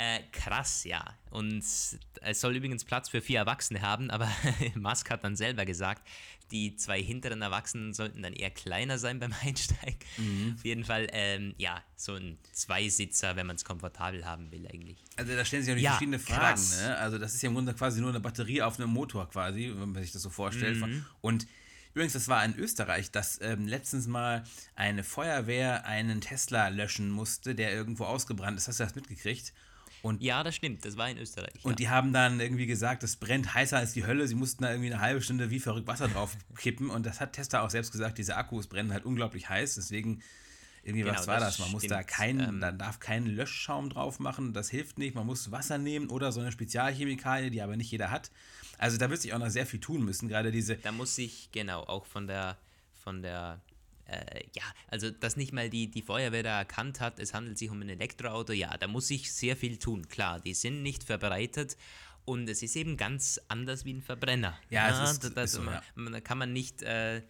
[0.00, 1.04] Äh, krass, ja.
[1.30, 4.30] Und es soll übrigens Platz für vier Erwachsene haben, aber
[4.76, 6.06] Musk hat dann selber gesagt,
[6.52, 9.98] die zwei hinteren Erwachsenen sollten dann eher kleiner sein beim Einsteigen.
[10.16, 10.54] Mhm.
[10.56, 15.02] Auf jeden Fall, ähm, ja, so ein Zweisitzer, wenn man es komfortabel haben will eigentlich.
[15.16, 16.62] Also da stellen sich auch ja, verschiedene Fragen.
[16.80, 16.96] Ne?
[16.98, 19.90] Also das ist ja im Grunde quasi nur eine Batterie auf einem Motor quasi, wenn
[19.90, 20.78] man sich das so vorstellt.
[20.78, 21.04] Mhm.
[21.20, 21.48] Und
[21.94, 24.44] Übrigens, das war in Österreich, dass ähm, letztens mal
[24.76, 28.68] eine Feuerwehr einen Tesla löschen musste, der irgendwo ausgebrannt ist.
[28.68, 29.52] Hast du das mitgekriegt?
[30.08, 31.52] Und, ja, das stimmt, das war in Österreich.
[31.62, 31.76] Und ja.
[31.76, 34.26] die haben dann irgendwie gesagt, das brennt heißer als die Hölle.
[34.26, 36.88] Sie mussten da irgendwie eine halbe Stunde wie verrückt Wasser drauf kippen.
[36.88, 39.74] Und das hat Tesla auch selbst gesagt, diese Akkus brennen halt unglaublich heiß.
[39.74, 40.22] Deswegen,
[40.82, 41.58] irgendwie, genau, was war das?
[41.58, 41.66] das?
[41.66, 44.54] Man muss da keinen, ähm, da darf keinen Löschschaum drauf machen.
[44.54, 45.14] Das hilft nicht.
[45.14, 48.30] Man muss Wasser nehmen oder so eine Spezialchemikalie, die aber nicht jeder hat.
[48.78, 50.28] Also da wird sich auch noch sehr viel tun müssen.
[50.28, 50.76] Gerade diese.
[50.76, 52.56] Da muss sich, genau, auch von der,
[53.04, 53.60] von der
[54.08, 57.70] äh, ja, also dass nicht mal die, die Feuerwehr da erkannt hat, es handelt sich
[57.70, 60.08] um ein Elektroauto, ja, da muss sich sehr viel tun.
[60.08, 61.76] Klar, die sind nicht verbreitet
[62.24, 64.58] und es ist eben ganz anders wie ein Verbrenner.
[64.70, 65.82] Ja, ja ist, da, so, ja.
[65.96, 67.22] Da kann man nicht äh,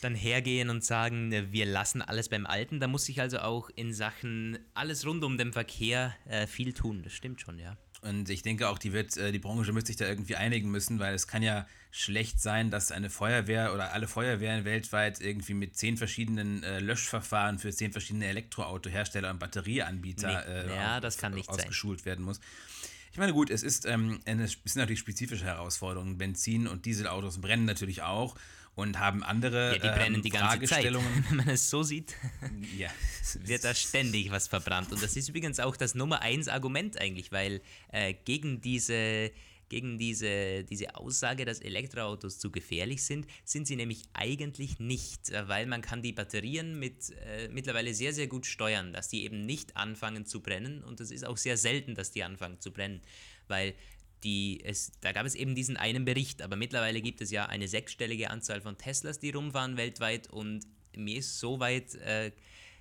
[0.00, 2.80] dann hergehen und sagen, äh, wir lassen alles beim Alten.
[2.80, 7.02] Da muss sich also auch in Sachen alles rund um den Verkehr äh, viel tun.
[7.02, 7.76] Das stimmt schon, ja.
[8.02, 10.98] Und ich denke auch, die wird, äh, die Branche wird sich da irgendwie einigen müssen,
[10.98, 15.76] weil es kann ja schlecht sein, dass eine Feuerwehr oder alle Feuerwehren weltweit irgendwie mit
[15.76, 22.06] zehn verschiedenen äh, Löschverfahren für zehn verschiedene Elektroautohersteller und Batterieanbieter nee, ja, auf, ausgeschult sein.
[22.06, 22.40] werden muss.
[23.12, 26.16] Ich meine, gut, es ist ähm, eine, es sind natürlich spezifische Herausforderungen.
[26.16, 28.36] Benzin- und Dieselautos brennen natürlich auch
[28.76, 30.84] und haben andere ja, die brennen ähm, die ganze Zeit.
[31.28, 32.14] Wenn man es so sieht,
[32.78, 32.88] ja.
[33.40, 34.92] wird da ständig was verbrannt.
[34.92, 37.60] Und das ist übrigens auch das Nummer eins Argument eigentlich, weil
[37.90, 39.32] äh, gegen diese
[39.70, 45.48] gegen diese, diese Aussage, dass Elektroautos zu gefährlich sind, sind sie nämlich eigentlich nicht, äh,
[45.48, 49.46] weil man kann die Batterien mit, äh, mittlerweile sehr, sehr gut steuern, dass die eben
[49.46, 50.84] nicht anfangen zu brennen.
[50.84, 53.00] Und es ist auch sehr selten, dass die anfangen zu brennen,
[53.48, 53.74] weil
[54.24, 57.68] die es, da gab es eben diesen einen Bericht, aber mittlerweile gibt es ja eine
[57.68, 60.28] sechsstellige Anzahl von Teslas, die rumfahren weltweit.
[60.28, 62.32] Und mir ist soweit, äh,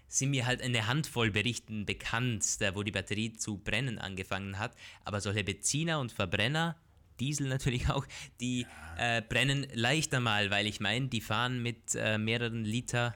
[0.09, 4.75] sind mir halt eine Handvoll Berichten bekannt, da, wo die Batterie zu brennen angefangen hat,
[5.05, 6.75] aber solche Benziner und Verbrenner,
[7.19, 8.05] Diesel natürlich auch,
[8.41, 8.65] die
[8.97, 9.17] ja.
[9.17, 13.15] äh, brennen leichter mal, weil ich meine, die fahren mit äh, mehreren Liter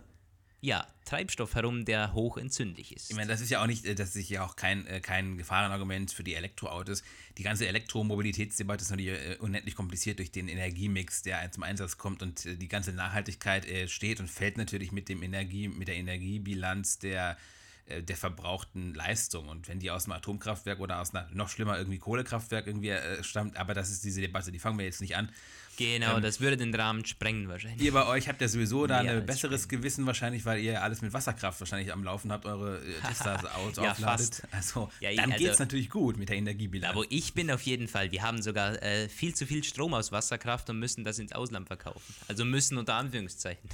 [0.64, 3.10] ja, Treibstoff herum, der hochentzündlich ist.
[3.10, 5.38] Ich meine, das ist ja auch nicht, äh, das ist ja auch kein, äh, kein
[5.38, 7.04] Gefahrenargument für die Elektroautos.
[7.38, 12.24] Die ganze Elektromobilitätsdebatte ist natürlich äh, unendlich kompliziert durch den Energiemix, der zum Einsatz kommt
[12.24, 17.38] und die ganze Nachhaltigkeit steht und fällt natürlich mit dem Energie, mit der Energiebilanz der
[17.86, 19.50] der verbrauchten Leistung.
[19.50, 23.22] Und wenn die aus einem Atomkraftwerk oder aus einer noch schlimmer irgendwie Kohlekraftwerk irgendwie äh,
[23.26, 25.30] stammt, aber das ist diese Debatte, die fangen wir jetzt nicht an.
[25.78, 27.82] Genau, ähm, das würde den Rahmen sprengen wahrscheinlich.
[27.82, 29.82] Ihr bei euch habt ja sowieso da ein besseres sprengen.
[29.82, 33.92] Gewissen wahrscheinlich, weil ihr alles mit Wasserkraft wahrscheinlich am Laufen habt, eure äh, Tesla-Autos ja,
[33.92, 34.36] aufladet.
[34.36, 34.48] Fast.
[34.52, 36.94] Also ja, dann also, geht es natürlich gut mit der Energiebilanz.
[36.94, 39.94] Da wo ich bin auf jeden Fall, wir haben sogar äh, viel zu viel Strom
[39.94, 42.14] aus Wasserkraft und müssen das ins Ausland verkaufen.
[42.28, 43.70] Also müssen unter Anführungszeichen.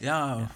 [0.00, 0.40] ja.
[0.40, 0.50] ja.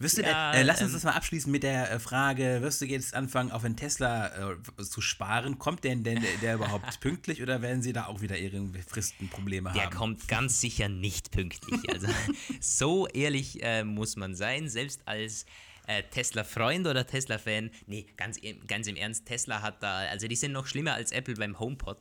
[0.00, 2.80] Wirst du ja, äh, lass uns ähm, das mal abschließen mit der äh, Frage, wirst
[2.80, 5.58] du jetzt anfangen, auf einen Tesla äh, zu sparen?
[5.58, 9.68] Kommt denn, denn der, der überhaupt pünktlich oder werden sie da auch wieder ihre Fristenprobleme
[9.68, 9.78] haben?
[9.78, 11.80] Der kommt ganz sicher nicht pünktlich.
[11.92, 12.06] Also
[12.60, 15.44] so ehrlich äh, muss man sein, selbst als
[15.86, 17.70] äh, Tesla-Freund oder Tesla-Fan.
[17.86, 21.34] Nee, ganz, ganz im Ernst, Tesla hat da, also die sind noch schlimmer als Apple
[21.34, 21.98] beim HomePod.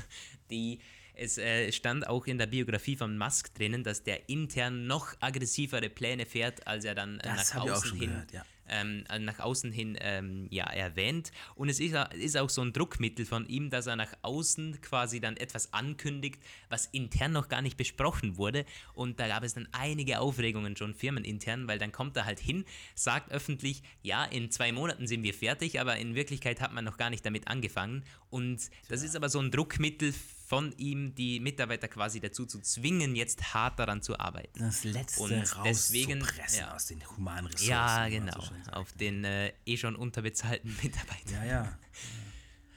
[0.50, 0.80] Die
[1.14, 5.88] es äh, stand auch in der Biografie von Musk drinnen, dass der intern noch aggressivere
[5.90, 8.10] Pläne fährt, als er dann äh, nach außen hin.
[8.10, 8.44] Gehört, ja.
[8.68, 11.30] ähm, äh, nach außen hin ähm, ja, erwähnt.
[11.54, 15.20] Und es ist, ist auch so ein Druckmittel von ihm, dass er nach außen quasi
[15.20, 16.40] dann etwas ankündigt,
[16.70, 18.64] was intern noch gar nicht besprochen wurde.
[18.94, 22.64] Und da gab es dann einige Aufregungen schon firmenintern, weil dann kommt er halt hin,
[22.94, 26.96] sagt öffentlich, ja, in zwei Monaten sind wir fertig, aber in Wirklichkeit hat man noch
[26.96, 28.02] gar nicht damit angefangen.
[28.30, 30.14] Und das ist aber so ein Druckmittel
[30.52, 34.58] von ihm die Mitarbeiter quasi dazu zu zwingen, jetzt hart daran zu arbeiten.
[34.58, 36.22] Das letzte und deswegen
[36.54, 37.70] ja, aus den humanen Ressourcen.
[37.70, 38.38] Ja, genau,
[38.70, 41.32] auf den äh, eh schon unterbezahlten Mitarbeitern.
[41.32, 41.78] Ja, ja.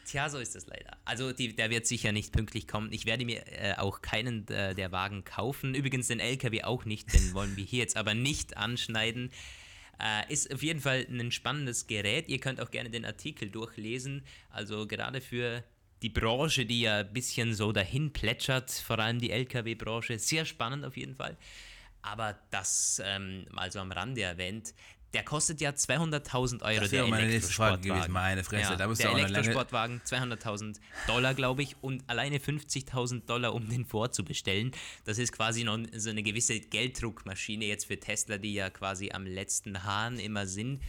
[0.05, 0.95] Tja, so ist das leider.
[1.03, 2.93] Also die, der wird sicher nicht pünktlich kommen.
[2.93, 5.76] Ich werde mir äh, auch keinen äh, der Wagen kaufen.
[5.76, 9.32] Übrigens den LKW auch nicht, den wollen wir hier jetzt aber nicht anschneiden.
[9.99, 12.30] Äh, ist auf jeden Fall ein spannendes Gerät.
[12.30, 14.23] Ihr könnt auch gerne den Artikel durchlesen.
[14.49, 15.65] Also gerade für
[16.01, 20.85] die Branche, die ja ein bisschen so dahin plätschert, vor allem die Lkw-Branche, sehr spannend
[20.85, 21.37] auf jeden Fall.
[22.01, 24.73] Aber das ähm, mal so am Rande erwähnt,
[25.15, 26.81] der kostet ja 200.000 Euro.
[26.81, 28.73] Das wäre meine nächste Frage gewesen, meine Fresse.
[28.73, 30.77] Ja, da der Elektrosportwagen 200.000
[31.07, 34.71] Dollar, glaube ich, und alleine 50.000 Dollar, um den vorzubestellen.
[35.05, 39.25] Das ist quasi noch so eine gewisse Gelddruckmaschine jetzt für Tesla, die ja quasi am
[39.25, 40.81] letzten Hahn immer sind.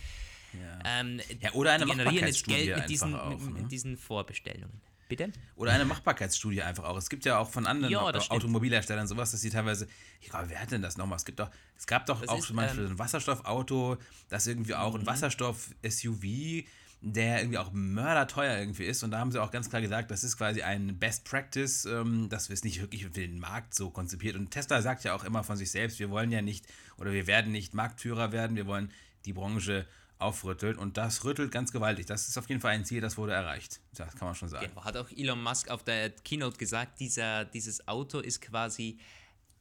[0.52, 3.68] Ja, ähm, ja oder eine die generieren jetzt Geld mit diesen, auch, mit, mit ne?
[3.68, 4.80] diesen Vorbestellungen.
[5.08, 5.32] Bitte?
[5.54, 6.96] Oder eine Machbarkeitsstudie einfach auch.
[6.96, 9.86] Es gibt ja auch von anderen ja, Automobilherstellern sowas, dass sie teilweise,
[10.20, 11.16] ich glaube, wer hat denn das nochmal?
[11.16, 13.98] Es gibt doch, es gab doch das auch zum Beispiel ähm, ein Wasserstoffauto,
[14.28, 15.06] das irgendwie auch ein mhm.
[15.06, 16.64] Wasserstoff-SUV,
[17.02, 19.04] der irgendwie auch mörderteuer irgendwie ist.
[19.04, 22.28] Und da haben sie auch ganz klar gesagt, das ist quasi ein Best Practice, ähm,
[22.28, 24.34] das ist nicht wirklich für den Markt so konzipiert.
[24.34, 26.66] Und Tesla sagt ja auch immer von sich selbst, wir wollen ja nicht
[26.98, 28.90] oder wir werden nicht Marktführer werden, wir wollen
[29.24, 29.86] die Branche
[30.18, 32.06] aufrüttelt und das rüttelt ganz gewaltig.
[32.06, 33.80] Das ist auf jeden Fall ein Ziel, das wurde erreicht.
[33.94, 34.66] Das kann man schon sagen.
[34.68, 38.98] Genau, hat auch Elon Musk auf der Keynote gesagt, dieser, dieses Auto ist quasi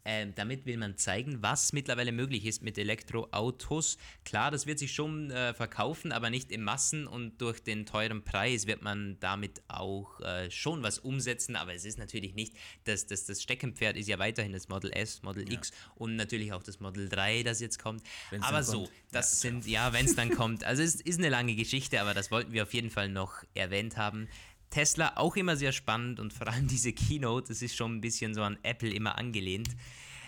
[0.05, 3.97] ähm, damit will man zeigen, was mittlerweile möglich ist mit Elektroautos.
[4.23, 8.23] Klar, das wird sich schon äh, verkaufen, aber nicht in Massen und durch den teuren
[8.23, 13.07] Preis wird man damit auch äh, schon was umsetzen, aber es ist natürlich nicht, das,
[13.07, 15.57] das, das Steckenpferd ist ja weiterhin das Model S, Model ja.
[15.57, 18.03] X und natürlich auch das Model 3, das jetzt kommt.
[18.29, 18.91] Wenn's aber so, kommt.
[19.11, 20.63] das ja, sind, ja, wenn es dann kommt.
[20.63, 23.97] Also es ist eine lange Geschichte, aber das wollten wir auf jeden Fall noch erwähnt
[23.97, 24.27] haben.
[24.69, 28.33] Tesla auch immer sehr spannend und vor allem diese Keynote, das ist schon ein bisschen
[28.33, 29.69] so an Apple immer angelehnt.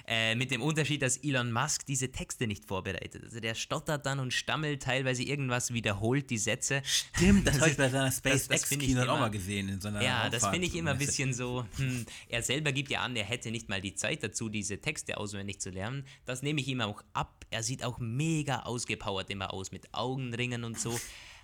[0.10, 3.26] Äh, mit dem Unterschied, dass Elon Musk diese Texte nicht vorbereitet.
[3.26, 6.82] Also der stottert dann und stammelt teilweise irgendwas, wiederholt die Sätze.
[6.86, 9.68] Stimmt, das, das habe ich bei seiner SpaceX-Keynote auch mal gesehen.
[9.68, 11.66] In so einer ja, das finde ich immer ein bisschen so.
[11.76, 15.18] Hm, er selber gibt ja an, er hätte nicht mal die Zeit dazu, diese Texte
[15.18, 16.06] auswendig zu lernen.
[16.26, 17.46] Das nehme ich ihm auch ab.
[17.50, 20.98] Er sieht auch mega ausgepowert immer aus, mit Augenringen und so.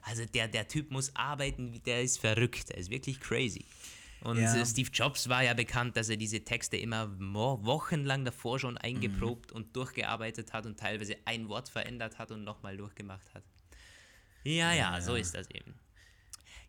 [0.04, 3.66] Also der, der Typ muss arbeiten, der ist verrückt, der ist wirklich crazy.
[4.22, 4.66] Und ja.
[4.66, 9.58] Steve Jobs war ja bekannt, dass er diese Texte immer wochenlang davor schon eingeprobt mhm.
[9.58, 13.44] und durchgearbeitet hat und teilweise ein Wort verändert hat und nochmal durchgemacht hat.
[14.46, 15.74] Ja, ja, ja, so ist das eben.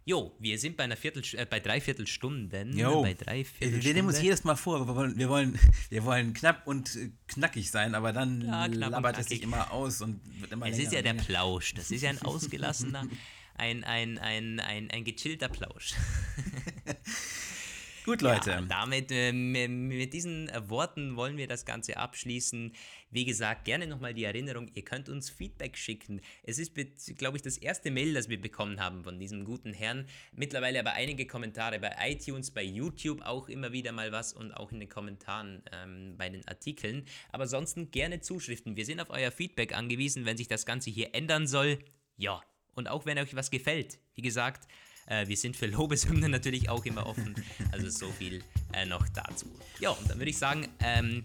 [0.07, 2.76] Jo, wir sind bei einer Viertel, äh, bei Dreiviertelstunden.
[2.76, 3.02] Jo.
[3.02, 3.82] Bei Dreiviertelstunden.
[3.82, 7.11] Wir nehmen uns jedes Mal vor, wir wollen, wir wollen, wir wollen knapp und äh,
[7.26, 10.88] knackig sein, aber dann ja, labert es sich immer aus und wird immer Es länger
[10.88, 13.09] ist ja der Plausch, das ist ja ein ausgelassener,
[13.55, 15.94] ein, ein, ein, ein, ein gechillter Plausch.
[18.05, 18.50] Gut, Leute.
[18.50, 22.72] Ja, damit, äh, mit diesen äh, Worten wollen wir das Ganze abschließen.
[23.11, 26.20] Wie gesagt, gerne nochmal die Erinnerung, ihr könnt uns Feedback schicken.
[26.42, 26.74] Es ist,
[27.16, 30.07] glaube ich, das erste Mail, das wir bekommen haben von diesem guten Herrn.
[30.32, 34.70] Mittlerweile aber einige Kommentare bei iTunes, bei YouTube auch immer wieder mal was und auch
[34.70, 37.07] in den Kommentaren ähm, bei den Artikeln.
[37.32, 38.76] Aber ansonsten gerne Zuschriften.
[38.76, 41.78] Wir sind auf euer Feedback angewiesen, wenn sich das Ganze hier ändern soll.
[42.18, 42.42] Ja.
[42.74, 43.98] Und auch wenn euch was gefällt.
[44.14, 44.68] Wie gesagt,
[45.07, 47.34] äh, wir sind für Lobeshymnen natürlich auch immer offen.
[47.72, 48.42] Also so viel
[48.72, 49.46] äh, noch dazu.
[49.80, 51.22] Ja, und dann würde ich sagen, ähm,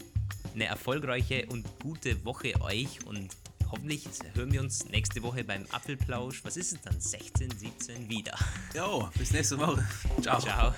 [0.54, 3.30] eine erfolgreiche und gute Woche euch und
[3.72, 6.44] hoffentlich hören wir uns nächste Woche beim Apfelplausch.
[6.44, 7.00] Was ist es dann?
[7.00, 8.36] 16, 17 wieder.
[8.76, 9.86] Jo, bis nächste Woche.
[10.22, 10.40] Ciao.
[10.40, 10.74] Ciao.